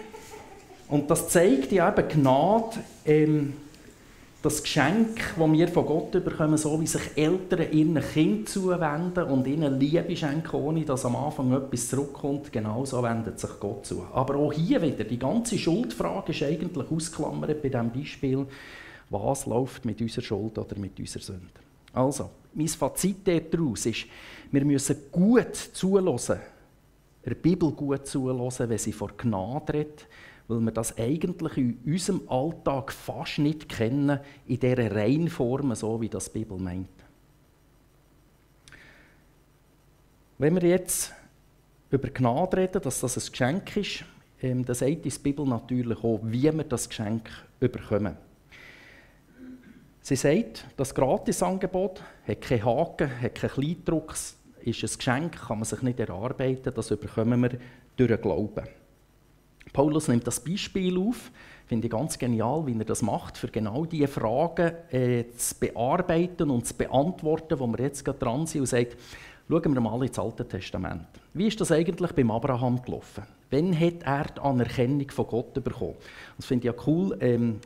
und 0.90 1.10
das 1.10 1.30
zeigt 1.30 1.72
ja 1.72 1.90
eben 1.90 2.08
Gnade, 2.08 2.78
ähm, 3.06 3.54
das 4.44 4.62
Geschenk, 4.62 5.36
das 5.38 5.52
wir 5.52 5.68
von 5.70 5.86
Gott 5.86 6.12
bekommen, 6.12 6.58
so 6.58 6.80
wie 6.82 6.86
sich 6.86 7.16
Eltern 7.16 7.72
ihren 7.72 8.02
Kindern 8.02 8.46
zuwenden 8.46 9.24
und 9.24 9.48
ihnen 9.48 9.80
Liebe 9.80 10.16
schenken, 10.18 10.56
ohne 10.58 10.84
dass 10.84 11.06
am 11.06 11.16
Anfang 11.16 11.54
etwas 11.54 11.88
zurückkommt, 11.88 12.52
genauso 12.52 13.02
wendet 13.02 13.40
sich 13.40 13.52
Gott 13.62 13.86
zu. 13.86 14.06
Aber 14.14 14.36
auch 14.36 14.52
hier 14.52 14.82
wieder, 14.82 15.06
die 15.06 15.18
ganze 15.18 15.58
Schuldfrage 15.58 16.34
ist 16.34 16.44
eigentlich 16.44 16.92
ausklammert 16.92 17.62
bei 17.62 17.70
diesem 17.70 17.92
Beispiel, 17.92 18.46
was 19.10 19.46
läuft 19.46 19.86
mit 19.86 20.02
unserer 20.02 20.26
Schuld 20.26 20.58
oder 20.58 20.78
mit 20.78 21.00
unserer 21.00 21.24
Sünde. 21.24 21.48
Also, 21.94 22.30
mein 22.54 22.68
Fazit 22.68 23.26
daraus 23.26 23.86
ist, 23.86 24.08
wir 24.52 24.66
müssen 24.66 24.98
gut 25.10 25.56
zulassen, 25.56 26.40
der 27.26 27.36
Bibel 27.36 27.72
gut 27.72 28.06
zulassen, 28.08 28.70
wenn 28.70 28.78
sie 28.78 28.92
vor 28.92 29.12
Gnade 29.16 29.74
redet, 29.74 30.06
weil 30.48 30.60
wir 30.60 30.72
das 30.72 30.98
eigentlich 30.98 31.58
in 31.58 31.80
unserem 31.86 32.22
Alltag 32.28 32.92
fast 32.92 33.40
nicht 33.40 33.70
kennen, 33.70 34.20
in 34.46 34.60
dieser 34.60 34.96
Reinform, 34.96 35.74
so 35.76 36.02
wie 36.02 36.10
das 36.10 36.32
die 36.32 36.40
Bibel 36.40 36.58
meint. 36.58 36.90
Wenn 40.38 40.56
wir 40.56 40.70
jetzt 40.70 41.14
über 41.90 42.10
Gnade 42.10 42.58
reden, 42.58 42.82
dass 42.82 43.00
das 43.00 43.18
ein 43.18 43.32
Geschenk 43.32 43.78
ist, 43.78 44.04
ähm, 44.42 44.66
dann 44.66 44.76
sagt 44.76 45.06
die 45.06 45.10
Bibel 45.10 45.46
natürlich 45.46 46.04
auch, 46.04 46.20
wie 46.24 46.44
wir 46.44 46.64
das 46.64 46.90
Geschenk 46.90 47.30
bekommen. 47.60 48.18
Sie 50.02 50.18
sagt, 50.18 50.66
das 50.76 50.94
Gratisangebot 50.94 52.04
hat 52.28 52.42
keinen 52.42 52.66
Haken, 52.66 53.22
hat 53.22 53.36
keinen 53.36 53.52
Kleindruck, 53.52 54.16
ist 54.62 54.84
ein 54.84 54.98
Geschenk, 54.98 55.48
kann 55.48 55.60
man 55.60 55.66
sich 55.66 55.82
nicht 55.82 56.00
erarbeiten, 56.00 56.74
das 56.74 56.90
bekommen 56.90 57.42
wir 57.42 57.58
durch 57.96 58.10
den 58.10 58.22
Glauben. 58.22 58.68
Paulus 59.74 60.08
nimmt 60.08 60.26
das 60.28 60.40
Beispiel 60.40 60.98
auf, 60.98 61.32
finde 61.66 61.88
ich 61.88 61.92
ganz 61.92 62.18
genial, 62.18 62.66
wie 62.68 62.78
er 62.78 62.86
das 62.86 63.02
macht, 63.02 63.38
für 63.38 63.48
genau 63.48 63.86
diese 63.86 64.08
Fragen 64.08 64.74
äh, 64.92 65.26
zu 65.36 65.56
bearbeiten 65.60 66.50
und 66.52 66.68
zu 66.68 66.76
beantworten, 66.76 67.60
wo 67.60 67.68
wir 67.68 67.80
jetzt 67.80 68.06
gerade 68.06 68.20
dran 68.20 68.46
sind 68.46 68.62
und 68.62 68.68
sagt, 68.68 68.96
schauen 69.50 69.74
wir 69.74 69.82
mal 69.82 70.04
ins 70.04 70.20
Alte 70.20 70.48
Testament. 70.48 71.08
Wie 71.34 71.48
ist 71.48 71.60
das 71.60 71.72
eigentlich 71.72 72.12
beim 72.12 72.32
Abraham 72.32 72.82
gelaufen? 72.82 73.24
Wann 73.50 73.78
hat 73.80 74.04
er 74.04 74.26
die 74.26 74.42
Anerkennung 74.42 75.10
von 75.10 75.28
Gott 75.28 75.54
bekommen? 75.56 75.96
Das 76.38 76.46
finde 76.46 76.68
ich 76.68 76.74
ja 76.74 76.84
cool. 76.88 77.18
Ähm, 77.20 77.60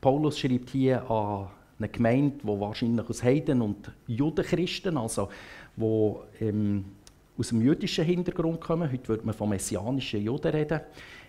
Paulus 0.00 0.38
schreibt 0.38 0.70
hier 0.70 1.08
an 1.10 1.48
eine 1.78 1.88
Gemeinde, 1.88 2.38
die 2.42 2.46
wahrscheinlich 2.46 3.08
aus 3.08 3.22
Heiden 3.22 3.60
und 3.60 3.90
Judenchristen, 4.06 4.96
also 4.96 5.28
wo 5.76 6.22
ähm, 6.40 6.84
aus 7.38 7.48
dem 7.48 7.62
jüdischen 7.62 8.04
Hintergrund 8.04 8.60
kommen. 8.60 8.90
Heute 8.90 9.08
würde 9.08 9.24
man 9.24 9.34
von 9.34 9.48
messianischen 9.48 10.22
Juden 10.22 10.52
reden. 10.52 10.80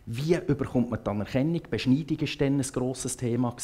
Wie 0.05 0.37
bekommt 0.37 0.89
man 0.89 1.01
die 1.01 1.09
Anerkennung? 1.09 1.61
Beschneidung 1.69 2.19
war 2.19 2.27
dann 2.39 2.59
ein 2.59 2.61
grosses 2.61 3.15
Thema. 3.15 3.55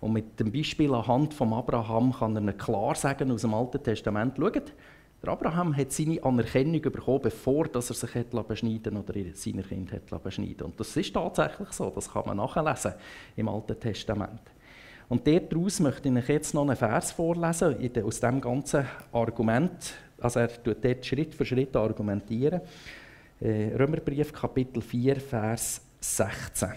Und 0.00 0.12
mit 0.12 0.38
dem 0.38 0.52
Beispiel 0.52 0.92
anhand 0.92 1.32
von 1.32 1.52
Abraham 1.54 2.12
kann 2.12 2.36
er 2.36 2.52
klar 2.52 2.94
sagen 2.94 3.30
aus 3.30 3.40
dem 3.42 3.54
Alten 3.54 3.82
Testament, 3.82 4.36
schaut, 4.36 4.74
der 5.22 5.32
Abraham 5.32 5.76
hat 5.76 5.92
seine 5.92 6.22
Anerkennung 6.22 6.80
bekommen, 6.80 7.20
bevor 7.22 7.66
er 7.72 7.82
sich 7.82 8.10
beschneiden 8.48 8.96
oder 8.96 9.14
seine 9.34 9.62
Kind 9.62 9.92
hat 9.92 10.22
beschneiden 10.22 10.66
Und 10.66 10.80
das 10.80 10.96
ist 10.96 11.14
tatsächlich 11.14 11.70
so, 11.72 11.90
das 11.90 12.10
kann 12.10 12.24
man 12.26 12.38
nachlesen 12.38 12.94
im 13.36 13.48
Alten 13.48 13.78
Testament. 13.78 14.40
Und 15.08 15.26
daraus 15.26 15.80
möchte 15.80 16.08
ich 16.08 16.14
euch 16.14 16.28
jetzt 16.28 16.54
noch 16.54 16.62
einen 16.62 16.76
Vers 16.76 17.12
vorlesen, 17.12 17.76
aus 18.04 18.20
dem 18.20 18.40
ganzen 18.40 18.86
Argument. 19.12 19.94
Also 20.20 20.40
er 20.40 20.62
tut 20.62 20.84
dort 20.84 21.04
Schritt 21.04 21.34
für 21.34 21.44
Schritt 21.44 21.74
argumentieren. 21.74 22.60
Äh, 23.40 23.74
Römerbrief 23.74 24.34
Kapitel 24.34 24.82
4, 24.82 25.16
Vers 25.16 25.80
16. 26.00 26.68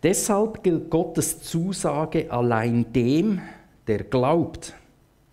Deshalb 0.00 0.62
gilt 0.62 0.88
Gottes 0.88 1.42
Zusage 1.42 2.30
allein 2.30 2.92
dem, 2.92 3.40
der 3.88 4.04
glaubt. 4.04 4.72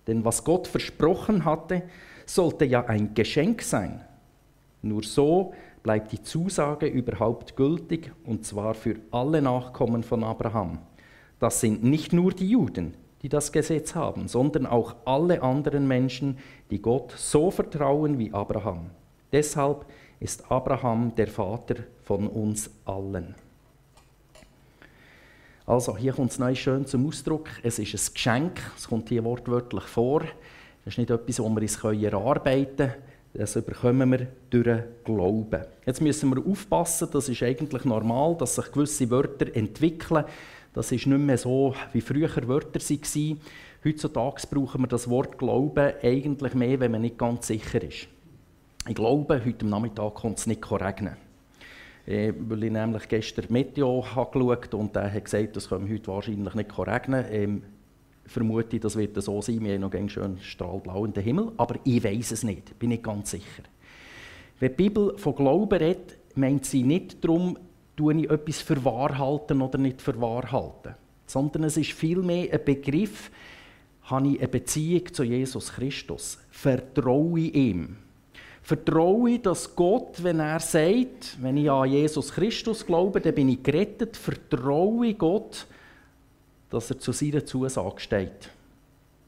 Denn 0.07 0.25
was 0.25 0.43
Gott 0.43 0.67
versprochen 0.67 1.45
hatte, 1.45 1.83
sollte 2.25 2.65
ja 2.65 2.83
ein 2.85 3.13
Geschenk 3.13 3.61
sein. 3.61 4.01
Nur 4.81 5.03
so 5.03 5.53
bleibt 5.83 6.11
die 6.11 6.23
Zusage 6.23 6.87
überhaupt 6.87 7.55
gültig, 7.55 8.11
und 8.23 8.45
zwar 8.47 8.73
für 8.73 8.95
alle 9.11 9.43
Nachkommen 9.43 10.01
von 10.01 10.23
Abraham. 10.23 10.79
Das 11.37 11.61
sind 11.61 11.83
nicht 11.83 12.13
nur 12.13 12.31
die 12.31 12.49
Juden, 12.49 12.95
die 13.23 13.29
das 13.29 13.51
Gesetz 13.51 13.95
haben, 13.95 14.27
sondern 14.27 14.65
auch 14.65 14.95
alle 15.05 15.41
anderen 15.41 15.87
Menschen, 15.87 16.37
die 16.69 16.81
Gott 16.81 17.13
so 17.15 17.49
vertrauen 17.49 18.19
wie 18.19 18.33
Abraham. 18.33 18.89
Deshalb 19.31 19.85
ist 20.19 20.51
Abraham 20.51 21.15
der 21.15 21.27
Vater 21.27 21.75
von 22.03 22.27
uns 22.27 22.69
allen. 22.85 23.33
Also 25.65 25.97
hier 25.97 26.11
kommt 26.11 26.31
es 26.31 26.39
neu 26.39 26.53
schön 26.53 26.85
zum 26.85 27.07
Ausdruck. 27.07 27.47
Es 27.63 27.79
ist 27.79 27.93
ein 27.93 28.13
Geschenk, 28.13 28.61
es 28.77 28.87
kommt 28.87 29.07
hier 29.07 29.23
wortwörtlich 29.23 29.85
vor. 29.85 30.21
Es 30.85 30.93
ist 30.93 30.97
nicht 30.97 31.09
etwas, 31.09 31.37
das 31.37 31.45
wir 31.45 31.61
uns 31.61 32.03
erarbeiten 32.03 32.75
können. 32.75 32.93
Das 33.33 33.53
bekommen 33.53 34.11
wir 34.11 34.27
durch 34.51 34.83
Glauben. 35.03 35.65
Jetzt 35.85 36.01
müssen 36.01 36.35
wir 36.35 36.45
aufpassen, 36.45 37.07
das 37.11 37.29
ist 37.29 37.41
eigentlich 37.41 37.83
normal, 37.83 38.35
dass 38.37 38.55
sich 38.55 38.71
gewisse 38.71 39.09
Wörter 39.09 39.55
entwickeln. 39.55 40.25
Das 40.73 40.91
ist 40.91 41.05
nicht 41.05 41.19
mehr 41.19 41.37
so, 41.37 41.75
wie 41.93 42.01
früher 42.01 42.29
Wörter 42.47 42.79
waren. 42.79 43.39
Heutzutage 43.85 44.47
brauchen 44.49 44.81
wir 44.81 44.87
das 44.87 45.09
Wort 45.09 45.37
Glauben 45.37 45.93
eigentlich 46.01 46.53
mehr, 46.55 46.79
wenn 46.79 46.91
man 46.91 47.01
nicht 47.01 47.17
ganz 47.17 47.47
sicher 47.47 47.81
ist. 47.83 48.07
Ich 48.87 48.95
glaube, 48.95 49.41
heute 49.45 49.65
Nachmittag 49.67 50.15
kommt 50.15 50.39
es 50.39 50.47
nicht 50.47 50.71
regnen. 50.71 51.15
Äh, 52.05 52.33
weil 52.37 52.63
ich 52.65 52.71
nämlich 52.71 53.07
gestern 53.07 53.45
Meteo 53.49 54.01
geschaut 54.01 54.73
und 54.73 54.95
der 54.95 55.13
hat 55.13 55.23
gesagt, 55.23 55.55
es 55.55 55.69
kommt 55.69 55.89
heute 55.89 56.07
wahrscheinlich 56.07 56.53
nicht 56.53 56.77
regnen. 56.77 57.25
Ähm, 57.29 57.63
vermute, 58.25 58.79
das 58.79 58.97
wird 58.97 59.21
so 59.21 59.41
sein. 59.41 59.63
Wir 59.63 59.75
haben 59.75 59.81
noch 59.81 59.93
einen 59.93 60.09
schönen 60.09 60.39
strahlblauen 60.39 61.13
Himmel, 61.13 61.51
aber 61.55 61.75
ich 61.83 62.03
weiß 62.03 62.31
es 62.31 62.43
nicht, 62.43 62.77
bin 62.79 62.89
nicht 62.89 63.03
ganz 63.03 63.31
sicher. 63.31 63.63
Wenn 64.59 64.71
die 64.71 64.75
Bibel 64.75 65.17
von 65.17 65.35
Glauben 65.35 65.77
redet, 65.77 66.17
meint 66.35 66.65
sie 66.65 66.83
nicht 66.83 67.23
darum, 67.23 67.57
tue 67.95 68.21
ich 68.21 68.29
etwas 68.29 68.61
für 68.61 68.83
wahr 68.83 69.17
halten 69.17 69.61
oder 69.61 69.77
nicht 69.77 70.01
für 70.01 70.19
wahr 70.19 70.51
halten. 70.51 70.95
Sondern 71.25 71.63
es 71.63 71.77
ist 71.77 71.91
vielmehr 71.91 72.51
ein 72.51 72.65
Begriff, 72.65 73.31
habe 74.03 74.29
ich 74.29 74.39
eine 74.39 74.47
Beziehung 74.47 75.13
zu 75.13 75.23
Jesus 75.23 75.71
Christus? 75.73 76.37
Vertraue 76.51 77.39
ihm? 77.39 77.97
Vertraue 78.61 79.39
dass 79.39 79.75
Gott, 79.75 80.23
wenn 80.23 80.39
er 80.39 80.59
sagt, 80.59 81.37
wenn 81.41 81.57
ich 81.57 81.69
an 81.69 81.89
Jesus 81.89 82.31
Christus 82.31 82.85
glaube, 82.85 83.19
dann 83.19 83.35
bin 83.35 83.49
ich 83.49 83.61
gerettet, 83.61 84.15
vertraue 84.15 85.13
Gott, 85.15 85.67
dass 86.69 86.89
er 86.89 86.97
zu 86.97 87.11
seiner 87.11 87.45
Zusage 87.45 87.99
steht. 87.99 88.49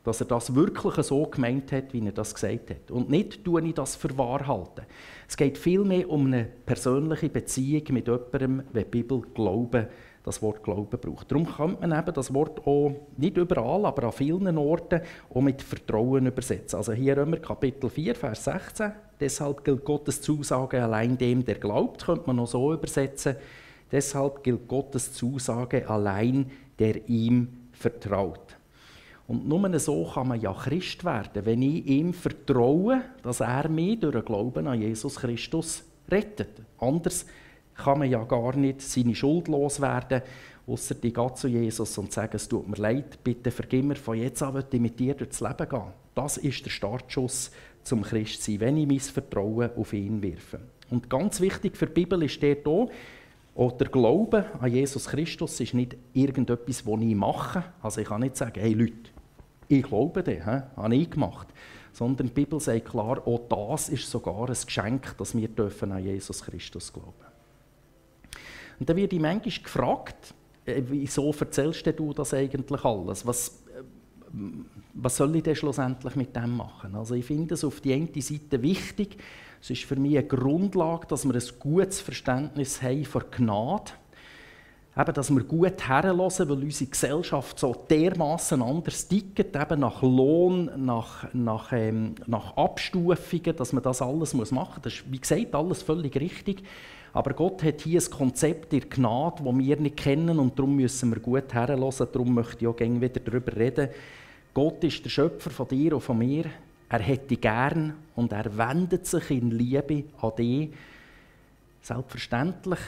Dass 0.05 0.21
er 0.21 0.27
das 0.27 0.55
wirklich 0.55 0.93
so 1.05 1.25
gemeint 1.25 1.71
hat, 1.73 1.93
wie 1.93 2.05
er 2.05 2.13
das 2.13 2.33
gesagt 2.33 2.69
hat. 2.69 2.91
Und 2.91 3.09
nicht 3.09 3.43
tue 3.43 3.61
ich 3.67 3.73
das 3.73 3.95
für 3.95 4.17
wahr 4.17 4.47
halten. 4.47 4.85
Es 5.27 5.35
geht 5.35 5.57
vielmehr 5.57 6.09
um 6.09 6.27
eine 6.27 6.45
persönliche 6.65 7.27
Beziehung 7.27 7.83
mit 7.89 8.07
jemandem, 8.07 8.63
wenn 8.71 8.83
die 8.83 8.89
Bibel 8.89 9.21
Glauben 9.33 9.87
das 10.25 10.41
Wort 10.41 10.63
Glauben 10.63 10.99
braucht. 10.99 11.31
Darum 11.31 11.45
könnte 11.45 11.87
man 11.87 11.99
eben 11.99 12.13
das 12.13 12.33
Wort 12.33 12.65
auch 12.65 12.95
nicht 13.15 13.37
überall, 13.37 13.85
aber 13.85 14.05
an 14.05 14.11
vielen 14.11 14.57
Orten 14.57 15.01
auch 15.29 15.41
mit 15.41 15.61
Vertrauen 15.61 16.25
übersetzen. 16.25 16.77
Also 16.77 16.93
hier 16.93 17.15
Römer 17.15 17.37
Kapitel 17.37 17.89
4, 17.89 18.15
Vers 18.15 18.45
16. 18.45 18.91
Deshalb 19.19 19.63
gilt 19.63 19.85
Gottes 19.85 20.21
Zusage 20.21 20.83
allein 20.83 21.17
dem, 21.17 21.45
der 21.45 21.55
glaubt, 21.55 22.05
könnte 22.05 22.23
man 22.25 22.37
noch 22.37 22.47
so 22.47 22.73
übersetzen. 22.73 23.35
Deshalb 23.91 24.43
gilt 24.43 24.67
Gottes 24.67 25.13
Zusage 25.13 25.87
allein, 25.87 26.51
der 26.79 27.07
ihm 27.07 27.47
vertraut. 27.71 28.44
Und 29.27 29.47
nur 29.47 29.79
so 29.79 30.05
kann 30.13 30.27
man 30.27 30.39
ja 30.39 30.53
Christ 30.53 31.03
werden, 31.03 31.45
wenn 31.45 31.61
ich 31.61 31.85
ihm 31.87 32.13
vertraue, 32.13 33.01
dass 33.23 33.39
er 33.39 33.67
mich 33.69 33.99
durch 33.99 34.13
den 34.13 34.25
Glauben 34.25 34.67
an 34.67 34.81
Jesus 34.81 35.15
Christus 35.15 35.83
rettet. 36.09 36.61
Anders 36.77 37.25
kann 37.73 37.99
man 37.99 38.09
ja 38.09 38.23
gar 38.23 38.55
nicht 38.55 38.81
seine 38.81 39.15
Schuld 39.15 39.47
loswerden, 39.47 40.21
außer 40.67 40.95
die 40.95 41.11
geht 41.11 41.37
zu 41.37 41.47
Jesus 41.47 41.97
und 41.97 42.11
sagen, 42.11 42.35
es 42.35 42.47
tut 42.47 42.67
mir 42.67 42.77
leid, 42.77 43.23
bitte 43.23 43.51
vergib 43.51 43.85
mir, 43.85 43.95
von 43.95 44.17
jetzt 44.17 44.43
an 44.43 44.53
will 44.53 44.65
ich 44.71 44.79
mit 44.79 44.99
dir 44.99 45.15
durchs 45.15 45.41
Leben 45.41 45.69
gehen. 45.69 45.93
Das 46.13 46.37
ist 46.37 46.65
der 46.65 46.69
Startschuss 46.69 47.51
zum 47.83 48.03
Christsein, 48.03 48.59
wenn 48.59 48.77
ich 48.77 48.87
mein 48.87 48.99
Vertrauen 48.99 49.71
auf 49.75 49.93
ihn 49.93 50.21
wirfe. 50.21 50.59
Und 50.89 51.09
ganz 51.09 51.41
wichtig 51.41 51.77
für 51.77 51.87
die 51.87 51.93
Bibel 51.93 52.21
ist 52.23 52.41
dort 52.41 52.67
auch, 52.67 52.89
auch 53.55 53.71
der 53.71 53.87
Glaube 53.87 54.45
an 54.59 54.71
Jesus 54.71 55.07
Christus 55.07 55.59
ist 55.59 55.73
nicht 55.73 55.95
irgendetwas, 56.13 56.83
das 56.83 57.01
ich 57.01 57.15
mache. 57.15 57.63
Also 57.81 58.01
ich 58.01 58.07
kann 58.07 58.21
nicht 58.21 58.35
sagen, 58.35 58.59
hey 58.59 58.73
Leute, 58.73 59.14
ich 59.67 59.83
glaube 59.83 60.23
dir, 60.23 60.69
habe 60.75 60.95
ich 60.95 61.09
gemacht. 61.09 61.47
Sondern 61.91 62.27
die 62.27 62.33
Bibel 62.33 62.59
sagt 62.59 62.85
klar, 62.85 63.25
auch 63.25 63.47
das 63.47 63.89
ist 63.89 64.09
sogar 64.09 64.49
ein 64.49 64.55
Geschenk, 64.65 65.15
dass 65.17 65.35
wir 65.35 65.49
an 65.83 66.03
Jesus 66.03 66.43
Christus 66.43 66.91
glauben 66.91 67.13
dürfen. 67.17 67.35
Und 68.79 68.89
dann 68.89 68.97
werde 68.97 69.15
ich 69.15 69.21
manchmal 69.21 69.63
gefragt, 69.63 70.33
äh, 70.65 70.81
wieso 70.87 71.31
erzählst 71.31 71.85
du 71.97 72.13
das 72.13 72.33
eigentlich 72.33 72.83
alles? 72.83 73.25
Was, 73.25 73.63
äh, 73.73 73.83
was 74.93 75.15
soll 75.15 75.35
ich 75.35 75.43
denn 75.43 75.55
schlussendlich 75.55 76.15
mit 76.15 76.35
dem 76.35 76.57
machen? 76.57 76.95
Also 76.95 77.15
ich 77.15 77.25
finde 77.25 77.53
es 77.53 77.63
auf 77.63 77.79
die 77.79 77.93
eine 77.93 78.21
Seite 78.21 78.61
wichtig, 78.61 79.17
es 79.61 79.69
ist 79.71 79.85
für 79.85 79.95
mich 79.95 80.17
eine 80.17 80.27
Grundlage, 80.27 81.07
dass 81.07 81.25
wir 81.25 81.33
ein 81.33 81.59
gutes 81.59 81.99
Verständnis 81.99 82.81
haben 82.81 83.05
von 83.05 83.23
Gnade. 83.31 83.93
Eben, 84.97 85.13
dass 85.13 85.29
wir 85.29 85.43
gut 85.43 85.89
herhören, 85.89 86.49
weil 86.49 86.63
unsere 86.63 86.89
Gesellschaft 86.89 87.59
so 87.59 87.75
dermaßen 87.89 88.61
anders 88.61 89.09
tickt, 89.09 89.53
eben 89.53 89.79
nach 89.81 90.01
Lohn, 90.01 90.71
nach, 90.77 91.27
nach, 91.33 91.73
ähm, 91.73 92.15
nach 92.27 92.55
Abstufungen, 92.55 93.55
dass 93.57 93.73
man 93.73 93.83
das 93.83 94.01
alles 94.01 94.33
machen 94.33 94.53
muss. 94.53 94.81
Das 94.81 94.93
ist, 94.93 95.11
wie 95.11 95.19
gesagt, 95.19 95.53
alles 95.53 95.81
völlig 95.81 96.15
richtig. 96.15 96.63
Aber 97.11 97.33
Gott 97.33 97.61
hat 97.63 97.81
hier 97.81 98.01
ein 98.01 98.09
Konzept 98.09 98.71
der 98.71 98.81
Gnade, 98.81 99.43
das 99.43 99.57
wir 99.57 99.77
nicht 99.77 99.97
kennen 99.97 100.39
und 100.39 100.57
darum 100.57 100.77
müssen 100.77 101.13
wir 101.13 101.19
gut 101.19 101.53
herhören. 101.53 101.93
Darum 102.11 102.33
möchte 102.33 102.61
ich 102.61 102.67
auch 102.67 102.75
gerne 102.75 103.01
wieder 103.01 103.19
darüber 103.19 103.53
reden. 103.53 103.89
Gott 104.53 104.81
ist 104.85 105.03
der 105.03 105.09
Schöpfer 105.09 105.49
von 105.49 105.67
dir 105.67 105.93
und 105.93 106.01
von 106.01 106.17
mir. 106.17 106.45
Er 106.87 106.99
hätte 106.99 107.35
gern 107.35 107.95
und 108.15 108.31
er 108.31 108.57
wendet 108.57 109.07
sich 109.07 109.31
in 109.31 109.51
Liebe 109.51 110.05
an 110.21 110.31
dich. 110.37 110.69
Selbstverständlich 111.81 112.79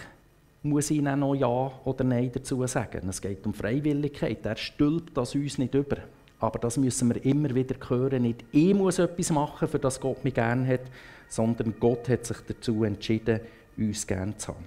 muss 0.64 0.92
ich 0.92 0.98
ihnen 0.98 1.20
noch 1.20 1.36
Ja 1.36 1.72
oder 1.86 2.04
Nein 2.04 2.32
dazu 2.34 2.66
sagen. 2.68 3.08
Es 3.10 3.22
geht 3.22 3.46
um 3.46 3.54
Freiwilligkeit. 3.54 4.46
Er 4.46 4.58
stülpt 4.58 5.16
das 5.16 5.36
uns 5.36 5.58
nicht 5.58 5.74
über. 5.74 5.98
Aber 6.40 6.60
das 6.60 6.78
müssen 6.78 7.14
wir 7.14 7.24
immer 7.26 7.54
wieder 7.54 7.76
hören. 7.88 8.24
Nicht 8.24 8.44
ich 8.52 8.74
muss 8.74 9.00
etwas 9.00 9.32
machen, 9.32 9.68
für 9.68 9.80
das 9.80 10.00
Gott 10.00 10.24
mich 10.24 10.34
gern 10.34 10.68
hat, 10.68 10.82
sondern 11.28 11.74
Gott 11.80 12.08
hat 12.10 12.26
sich 12.26 12.38
dazu 12.48 12.84
entschieden, 12.84 13.42
uns 13.78 14.06
gerne 14.06 14.38
zu 14.38 14.50
haben. 14.50 14.66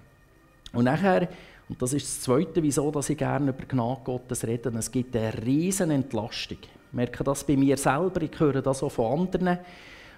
Und 0.73 0.85
nachher, 0.85 1.29
und 1.69 1.81
das 1.81 1.93
ist 1.93 2.07
das 2.07 2.21
Zweite, 2.23 2.63
wieso 2.63 2.91
dass 2.91 3.11
ich 3.11 3.19
gerne 3.19 3.51
über 3.51 3.65
Gnade 3.65 4.01
Gottes 4.05 4.47
rede, 4.47 4.73
es 4.77 4.91
gibt 4.91 5.15
eine 5.17 5.33
riesen 5.45 5.91
Entlastung. 5.91 6.59
Ich 6.63 6.93
merke 6.93 7.23
das 7.23 7.45
bei 7.45 7.57
mir 7.57 7.77
selber, 7.77 8.23
ich 8.23 8.39
höre 8.39 8.63
das 8.63 8.83
auch 8.83 8.91
von 8.91 9.21
anderen, 9.21 9.59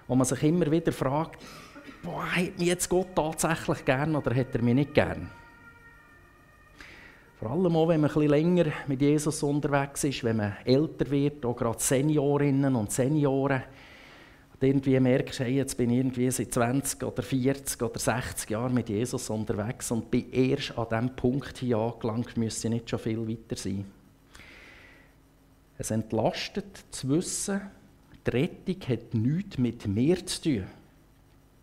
wo 0.07 0.15
man 0.15 0.27
sich 0.27 0.43
immer 0.43 0.71
wieder 0.71 0.93
fragt, 0.93 1.43
boah, 2.03 2.25
hat 2.25 2.59
mich 2.59 2.69
jetzt 2.69 2.89
Gott 2.89 3.15
tatsächlich 3.15 3.85
gern 3.85 4.17
oder 4.17 4.35
hat 4.35 4.55
er 4.55 4.63
mich 4.63 4.75
nicht 4.75 4.95
gern? 4.95 5.29
Vor 7.42 7.50
allem 7.50 7.74
auch, 7.74 7.88
wenn 7.88 8.00
man 8.00 8.09
ein 8.09 8.28
länger 8.28 8.66
mit 8.87 9.02
Jesus 9.02 9.42
unterwegs 9.42 10.05
ist, 10.05 10.22
wenn 10.22 10.37
man 10.37 10.55
älter 10.64 11.11
wird, 11.11 11.44
auch 11.44 11.57
gerade 11.57 11.81
Seniorinnen 11.81 12.76
und 12.76 12.92
Senioren, 12.92 13.64
irgendwie 14.61 15.00
merkst, 15.00 15.40
hey, 15.40 15.57
jetzt 15.57 15.76
bin 15.76 15.90
ich 15.90 15.96
irgendwie 15.96 16.31
seit 16.31 16.55
20 16.55 17.02
oder 17.02 17.20
40 17.20 17.83
oder 17.83 17.98
60 17.98 18.48
Jahren 18.48 18.72
mit 18.72 18.88
Jesus 18.88 19.28
unterwegs 19.28 19.90
und 19.90 20.09
bin 20.09 20.31
erst 20.31 20.78
an 20.78 20.87
diesem 20.88 21.16
Punkt 21.16 21.59
hier 21.59 21.78
angelangt, 21.78 22.37
müsste 22.37 22.70
nicht 22.70 22.88
schon 22.88 23.00
viel 23.00 23.28
weiter 23.28 23.57
sein. 23.57 23.87
Es 25.78 25.90
entlastet 25.90 26.85
zu 26.92 27.09
wissen, 27.09 27.61
die 28.24 28.31
Rettung 28.31 28.88
hat 28.88 29.14
nichts 29.14 29.59
mit 29.59 29.88
mir 29.88 30.24
zu 30.24 30.42
tun. 30.42 30.64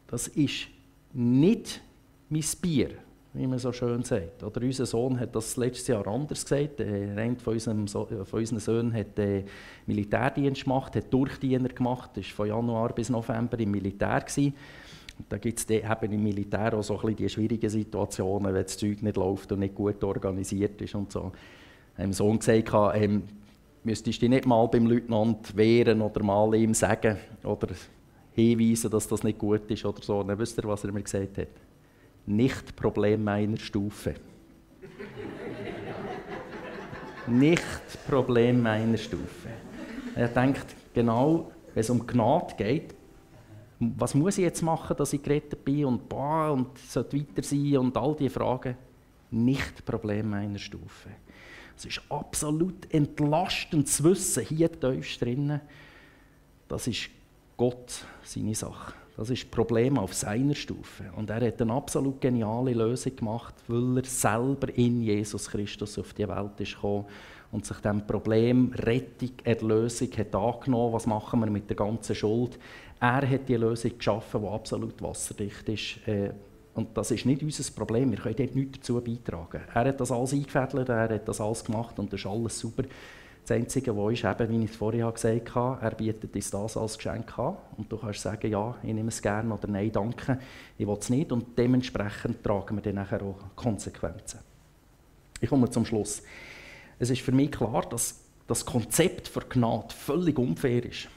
Das 0.07 0.27
ist 0.27 0.67
nicht 1.13 1.79
mein 2.27 2.43
Bier, 2.61 2.89
wie 3.33 3.45
man 3.45 3.59
so 3.59 3.71
schön 3.71 4.03
sagt. 4.03 4.43
Oder 4.43 4.61
unser 4.61 4.85
Sohn 4.85 5.19
hat 5.19 5.35
das 5.35 5.55
letztes 5.55 5.87
Jahr 5.87 6.07
anders 6.07 6.43
gesagt. 6.43 6.79
Äh, 6.79 7.11
einer 7.15 7.35
von, 7.35 7.59
so 7.59 8.05
von 8.05 8.39
unseren 8.39 8.59
Söhnen 8.59 8.93
hat 8.93 9.19
äh, 9.19 9.43
Militärdienst 9.85 10.63
gemacht, 10.63 10.95
hat 10.95 11.13
Durchdiener 11.13 11.69
gemacht, 11.69 12.11
war 12.15 12.23
von 12.23 12.47
Januar 12.47 12.93
bis 12.93 13.09
November 13.09 13.59
im 13.59 13.71
Militär. 13.71 14.21
Gewesen. 14.21 14.55
Da 15.27 15.37
gibt 15.37 15.59
es 15.59 15.69
eben 15.69 16.13
im 16.13 16.23
Militär 16.23 16.73
auch 16.73 16.81
so 16.81 16.95
ein 16.95 17.01
bisschen 17.01 17.15
die 17.17 17.29
schwierigen 17.29 17.69
Situationen, 17.69 18.53
wenn 18.53 18.63
das 18.63 18.77
Zeug 18.77 19.03
nicht 19.03 19.17
läuft 19.17 19.51
und 19.51 19.59
nicht 19.59 19.75
gut 19.75 20.03
organisiert 20.03 20.81
ist 20.81 20.95
und 20.95 21.11
so. 21.11 21.31
Dem 21.97 22.13
Sohn 22.13 22.39
gesagt, 22.39 22.71
ähm, 22.95 23.23
müsstest 23.83 24.17
du 24.17 24.21
dich 24.21 24.29
nicht 24.29 24.45
mal 24.45 24.65
beim 24.67 24.87
Leutnant 24.87 25.55
wehren 25.55 26.01
oder 26.01 26.23
mal 26.23 26.55
ihm 26.55 26.73
sagen 26.73 27.17
oder 27.43 27.67
hinweisen, 28.31 28.89
dass 28.89 29.09
das 29.09 29.23
nicht 29.23 29.37
gut 29.37 29.69
ist 29.69 29.85
oder 29.85 30.01
so. 30.01 30.23
Dann 30.23 30.39
wisst 30.39 30.57
ihr, 30.57 30.63
was 30.63 30.85
er 30.85 30.93
mir 30.93 31.03
gesagt 31.03 31.37
hat 31.37 31.68
nicht 32.29 32.75
Problem 32.75 33.23
meiner 33.23 33.57
Stufe. 33.57 34.15
nicht 37.27 38.07
Problem 38.07 38.61
meiner 38.61 38.97
Stufe. 38.97 39.49
Er 40.15 40.27
denkt, 40.27 40.65
genau, 40.93 41.51
wenn 41.73 41.81
es 41.81 41.89
um 41.89 42.05
Gnade 42.05 42.55
geht, 42.55 42.95
was 43.79 44.13
muss 44.13 44.37
ich 44.37 44.43
jetzt 44.43 44.61
machen, 44.61 44.95
dass 44.97 45.13
ich 45.13 45.23
gerettet 45.23 45.63
bin 45.63 45.85
und 45.85 46.09
boah, 46.09 46.51
und 46.51 46.77
sollte 46.77 47.17
weiter 47.17 47.43
sein 47.43 47.77
und 47.77 47.95
all 47.95 48.15
diese 48.15 48.31
Fragen. 48.31 48.75
Nicht 49.31 49.85
Problem 49.85 50.29
meiner 50.29 50.57
Stufe. 50.57 51.09
Es 51.77 51.85
ist 51.85 52.01
absolut 52.09 52.93
entlastend 52.93 53.87
zu 53.87 54.03
wissen, 54.03 54.43
hier 54.43 54.71
tiefst 54.71 55.21
drinnen, 55.21 55.61
das 56.67 56.87
ist 56.87 57.09
Gott 57.55 58.03
seine 58.23 58.53
Sache. 58.53 58.98
Das 59.19 59.29
ist 59.29 59.43
das 59.43 59.51
Problem 59.51 59.97
auf 59.97 60.13
seiner 60.13 60.55
Stufe. 60.55 61.03
Und 61.17 61.29
er 61.29 61.45
hat 61.45 61.61
eine 61.61 61.73
absolut 61.73 62.21
geniale 62.21 62.71
Lösung 62.71 63.17
gemacht, 63.17 63.53
weil 63.67 63.97
er 63.97 64.05
selber 64.05 64.69
in 64.73 65.01
Jesus 65.01 65.49
Christus 65.49 65.99
auf 65.99 66.13
die 66.13 66.25
Welt 66.25 66.57
ist 66.59 66.75
gekommen 66.75 67.03
und 67.51 67.65
sich 67.65 67.75
dem 67.79 68.07
Problem 68.07 68.71
Rettung, 68.77 69.31
Erlösung 69.43 70.07
hat 70.17 70.33
angenommen. 70.33 70.93
Was 70.93 71.05
machen 71.05 71.41
wir 71.41 71.49
mit 71.49 71.69
der 71.69 71.75
ganzen 71.75 72.15
Schuld? 72.15 72.57
Er 73.01 73.29
hat 73.29 73.49
die 73.49 73.57
Lösung 73.57 73.97
geschaffen, 73.97 74.41
die 74.41 74.47
absolut 74.47 75.01
wasserdicht 75.01 75.67
ist. 75.67 76.07
Äh, 76.07 76.31
und 76.73 76.95
das 76.95 77.11
ist 77.11 77.25
nicht 77.25 77.43
unser 77.43 77.73
Problem. 77.73 78.11
Wir 78.11 78.19
können 78.19 78.35
dort 78.37 78.55
nichts 78.55 78.77
dazu 78.79 79.01
beitragen. 79.01 79.63
Er 79.73 79.83
hat 79.83 79.99
das 79.99 80.13
alles 80.13 80.31
eingefädelt, 80.31 80.87
er 80.87 81.09
hat 81.09 81.27
das 81.27 81.41
alles 81.41 81.65
gemacht 81.65 81.99
und 81.99 82.13
das 82.13 82.21
ist 82.21 82.25
alles 82.25 82.57
super. 82.57 82.83
Das 83.49 83.57
Einzige, 83.57 83.97
was 83.97 84.13
ist, 84.13 84.25
eben, 84.25 84.49
wie 84.51 84.63
ich 84.65 84.69
es 84.69 84.77
vorher 84.77 85.11
gesagt 85.11 85.55
habe, 85.55 85.81
er 85.81 85.95
bietet 85.95 86.35
uns 86.35 86.51
das 86.51 86.77
als 86.77 86.97
Geschenk 86.97 87.39
an. 87.39 87.57
Und 87.77 87.91
du 87.91 87.97
kannst 87.97 88.21
sagen, 88.21 88.47
ja, 88.51 88.75
ich 88.83 88.93
nehme 88.93 89.07
es 89.07 89.19
gerne 89.19 89.51
oder 89.51 89.67
nein, 89.67 89.91
danke, 89.91 90.37
ich 90.77 90.85
will 90.85 90.97
es 90.99 91.09
nicht. 91.09 91.31
Und 91.31 91.57
dementsprechend 91.57 92.43
tragen 92.43 92.75
wir 92.75 92.83
dann 92.83 92.93
nachher 92.93 93.23
auch 93.23 93.39
Konsequenzen. 93.55 94.41
Ich 95.41 95.49
komme 95.49 95.67
zum 95.67 95.83
Schluss. 95.83 96.21
Es 96.99 97.09
ist 97.09 97.21
für 97.21 97.31
mich 97.31 97.51
klar, 97.51 97.89
dass 97.89 98.19
das 98.45 98.63
Konzept 98.63 99.27
für 99.27 99.41
Gnade 99.41 99.95
völlig 99.95 100.37
unfair 100.37 100.85
ist. 100.85 101.07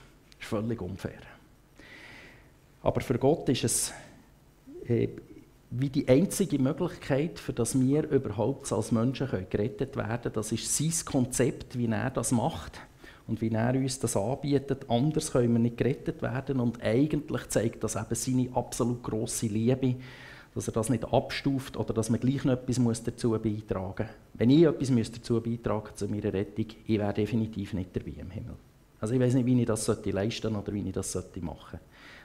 ist 0.40 0.48
völlig 0.48 0.80
unfair. 0.80 1.20
Aber 2.80 3.02
für 3.02 3.18
Gott 3.18 3.46
ist 3.50 3.64
es 3.64 3.92
äh, 4.88 5.08
wie 5.74 5.88
die 5.88 6.06
einzige 6.06 6.58
Möglichkeit, 6.58 7.38
für 7.38 7.54
dass 7.54 7.80
wir 7.80 8.08
überhaupt 8.10 8.70
als 8.72 8.92
Menschen 8.92 9.28
gerettet 9.48 9.96
werden 9.96 10.22
können. 10.22 10.34
Das 10.34 10.52
ist 10.52 10.76
sein 10.76 10.92
Konzept, 11.04 11.78
wie 11.78 11.86
er 11.86 12.10
das 12.10 12.30
macht. 12.30 12.78
und 13.28 13.40
wie 13.40 13.50
er 13.50 13.74
uns 13.74 13.98
das 14.00 14.16
anbietet. 14.16 14.90
Anders 14.90 15.32
können 15.32 15.52
wir 15.52 15.60
nicht 15.60 15.76
gerettet 15.76 16.20
werden 16.22 16.60
und 16.60 16.82
eigentlich 16.82 17.48
zeigt 17.48 17.82
das 17.84 17.96
eben 17.96 18.14
seine 18.14 18.48
absolut 18.54 19.02
grosse 19.02 19.46
Liebe, 19.46 19.94
dass 20.54 20.66
er 20.68 20.72
das 20.72 20.90
nicht 20.90 21.04
abstuft 21.04 21.76
oder 21.76 21.94
dass 21.94 22.10
man 22.10 22.20
gleich 22.20 22.44
noch 22.44 22.54
etwas 22.54 23.02
dazu 23.02 23.30
beitragen 23.30 24.06
muss. 24.06 24.16
Wenn 24.34 24.50
ich 24.50 24.64
etwas 24.64 25.12
dazu 25.12 25.40
beitragen 25.40 25.94
zu 25.94 26.08
meiner 26.08 26.32
Rettung, 26.32 26.66
ich 26.86 26.98
wäre 26.98 27.14
definitiv 27.14 27.72
nicht 27.72 27.94
dabei 27.94 28.12
im 28.18 28.30
Himmel. 28.30 28.56
Also 29.00 29.14
ich 29.14 29.20
weiß 29.20 29.34
nicht, 29.34 29.46
wie 29.46 29.60
ich 29.60 29.66
das 29.66 29.86
leisten 29.88 30.52
sollte 30.52 30.58
oder 30.58 30.74
wie 30.74 30.86
ich 30.86 30.92
das 30.92 31.14
machen 31.14 31.32
sollte. 31.40 31.80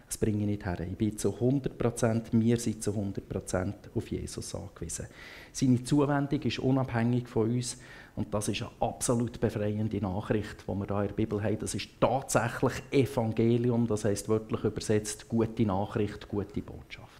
Das 0.07 0.17
bringe 0.17 0.39
ich 0.39 0.45
nicht 0.45 0.65
her. 0.65 0.79
Ich 0.79 0.97
bin 0.97 1.17
zu 1.17 1.31
100%, 1.31 2.27
wir 2.31 2.57
sind 2.57 2.81
zu 2.81 2.91
100% 2.91 3.73
auf 3.93 4.07
Jesus 4.09 4.55
angewiesen. 4.55 5.07
Seine 5.51 5.83
Zuwendung 5.83 6.41
ist 6.41 6.59
unabhängig 6.59 7.27
von 7.27 7.51
uns 7.51 7.77
und 8.15 8.33
das 8.33 8.47
ist 8.47 8.61
eine 8.61 8.71
absolut 8.79 9.39
befreiende 9.39 9.99
Nachricht, 9.99 10.63
die 10.65 10.71
wir 10.71 10.85
hier 10.87 11.01
in 11.01 11.07
der 11.07 11.13
Bibel 11.13 11.43
haben. 11.43 11.59
Das 11.59 11.75
ist 11.75 11.89
tatsächlich 11.99 12.73
Evangelium, 12.89 13.85
das 13.85 14.05
heißt 14.05 14.29
wörtlich 14.29 14.63
übersetzt 14.63 15.27
gute 15.27 15.65
Nachricht, 15.65 16.27
gute 16.29 16.61
Botschaft. 16.61 17.17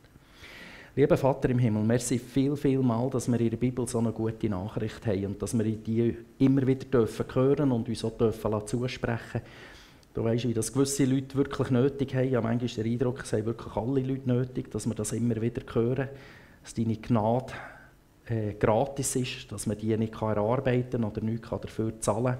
Lieber 0.96 1.18
Vater 1.18 1.50
im 1.50 1.60
Himmel, 1.60 1.84
merci 1.84 2.18
viel, 2.18 2.56
viel 2.56 2.80
mal, 2.80 3.08
dass 3.12 3.28
wir 3.28 3.40
in 3.40 3.52
der 3.52 3.58
Bibel 3.58 3.88
so 3.88 4.00
eine 4.00 4.12
gute 4.12 4.50
Nachricht 4.50 5.06
haben 5.06 5.26
und 5.26 5.42
dass 5.42 5.56
wir 5.56 5.66
die 5.66 6.18
immer 6.40 6.66
wieder 6.66 6.86
dürfen 6.86 7.26
hören 7.36 7.72
und 7.72 7.88
uns 7.88 8.04
auch 8.04 8.18
dürfen 8.18 8.66
zusprechen 8.66 9.42
Du 10.18 10.24
weißt, 10.24 10.48
wie 10.48 10.54
das 10.56 10.74
gewisse 10.74 11.06
Leute 11.06 11.36
wirklich 11.36 11.70
nötig 11.70 12.16
haben. 12.16 12.36
Habe 12.36 12.48
manchmal 12.48 12.84
den 12.84 12.92
Eindruck, 12.92 13.22
es 13.22 13.34
haben 13.34 13.46
wirklich 13.46 13.76
alle 13.76 14.02
Leute 14.02 14.28
nötig, 14.28 14.72
dass 14.72 14.88
wir 14.88 14.96
das 14.96 15.12
immer 15.12 15.40
wieder 15.40 15.62
hören, 15.72 16.10
dass 16.64 16.74
deine 16.74 16.96
Gnade 16.96 17.54
äh, 18.26 18.56
gratis 18.56 19.16
ist, 19.16 19.52
dass 19.52 19.68
man 19.68 19.78
die 19.78 19.96
nicht 19.96 20.20
erarbeiten 20.20 20.90
kann 20.90 21.04
oder 21.04 21.22
nichts 21.22 21.48
dafür 21.48 22.02
zahlen 22.02 22.34
kann. 22.34 22.40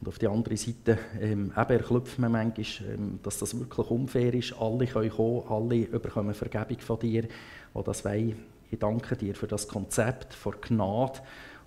Und 0.00 0.06
auf 0.06 0.20
der 0.20 0.30
anderen 0.30 0.56
Seite 0.56 0.98
ähm, 1.20 1.46
eben 1.46 1.80
erklüpft 1.80 2.20
man 2.20 2.30
manchmal, 2.30 2.94
ähm, 2.94 3.18
dass 3.24 3.40
das 3.40 3.58
wirklich 3.58 3.90
unfair 3.90 4.32
ist. 4.32 4.54
Alle 4.56 4.86
können 4.86 5.10
kommen, 5.10 5.42
alle 5.48 5.86
bekommen 5.98 6.32
Vergebung 6.32 6.78
von 6.78 7.00
dir, 7.00 7.22
die 7.22 7.82
das 7.84 8.04
wollen. 8.04 8.36
Ich 8.70 8.78
danke 8.78 9.16
dir 9.16 9.34
für 9.34 9.48
das 9.48 9.66
Konzept 9.66 10.32
von 10.32 10.54
Gnade 10.60 11.18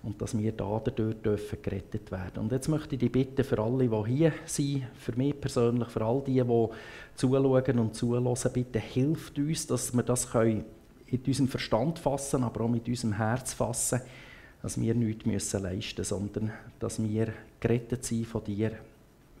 und 0.02 0.20
dass 0.20 0.36
wir 0.36 0.52
da 0.52 0.80
dadurch 0.82 1.16
dürfen 1.16 1.58
gerettet 1.62 2.10
werden. 2.10 2.38
Und 2.38 2.52
jetzt 2.52 2.68
möchte 2.68 2.94
ich 2.94 3.00
dich 3.00 3.12
bitten, 3.12 3.44
für 3.44 3.58
alle, 3.58 3.88
die 3.88 4.10
hier 4.10 4.32
sind, 4.46 4.86
für 4.94 5.16
mich 5.16 5.38
persönlich, 5.40 5.88
für 5.88 6.02
all 6.02 6.22
die, 6.26 6.42
die 6.42 6.68
zuschauen 7.14 7.78
und 7.78 7.94
zulassen, 7.94 8.52
bitte 8.52 8.78
hilft 8.78 9.38
uns, 9.38 9.66
dass 9.66 9.92
wir 9.94 10.02
das 10.02 10.30
können 10.30 10.64
in 11.06 11.20
unserem 11.26 11.48
Verstand 11.48 11.98
fassen, 11.98 12.44
aber 12.44 12.64
auch 12.64 12.68
mit 12.68 12.88
unserem 12.88 13.14
Herz 13.14 13.52
fassen 13.52 14.00
dass 14.62 14.80
wir 14.80 14.94
nichts 14.94 15.26
müssen 15.26 15.62
leisten 15.62 16.00
müssen, 16.00 16.04
sondern 16.04 16.52
dass 16.78 17.02
wir 17.02 17.32
gerettet 17.58 18.04
sind 18.04 18.26
von 18.26 18.44
dir, 18.44 18.72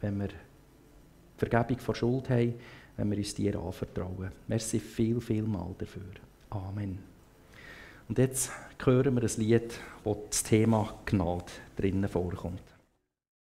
wenn 0.00 0.18
wir 0.18 0.28
Vergebung 1.36 1.78
von 1.78 1.94
Schuld 1.94 2.30
haben, 2.30 2.54
wenn 2.96 3.10
wir 3.10 3.18
uns 3.18 3.34
dir 3.34 3.58
anvertrauen. 3.58 4.30
Merci 4.48 4.78
viel, 4.78 5.20
viel 5.20 5.42
mal 5.42 5.74
dafür. 5.78 6.02
Amen. 6.50 7.09
Und 8.10 8.18
jetzt 8.18 8.50
hören 8.84 9.14
wir 9.14 9.22
ein 9.22 9.40
Lied, 9.40 9.72
wo 10.02 10.20
das 10.28 10.42
Thema 10.42 10.94
Gnade 11.06 11.44
drinnen 11.76 12.08
vorkommt. 12.08 12.60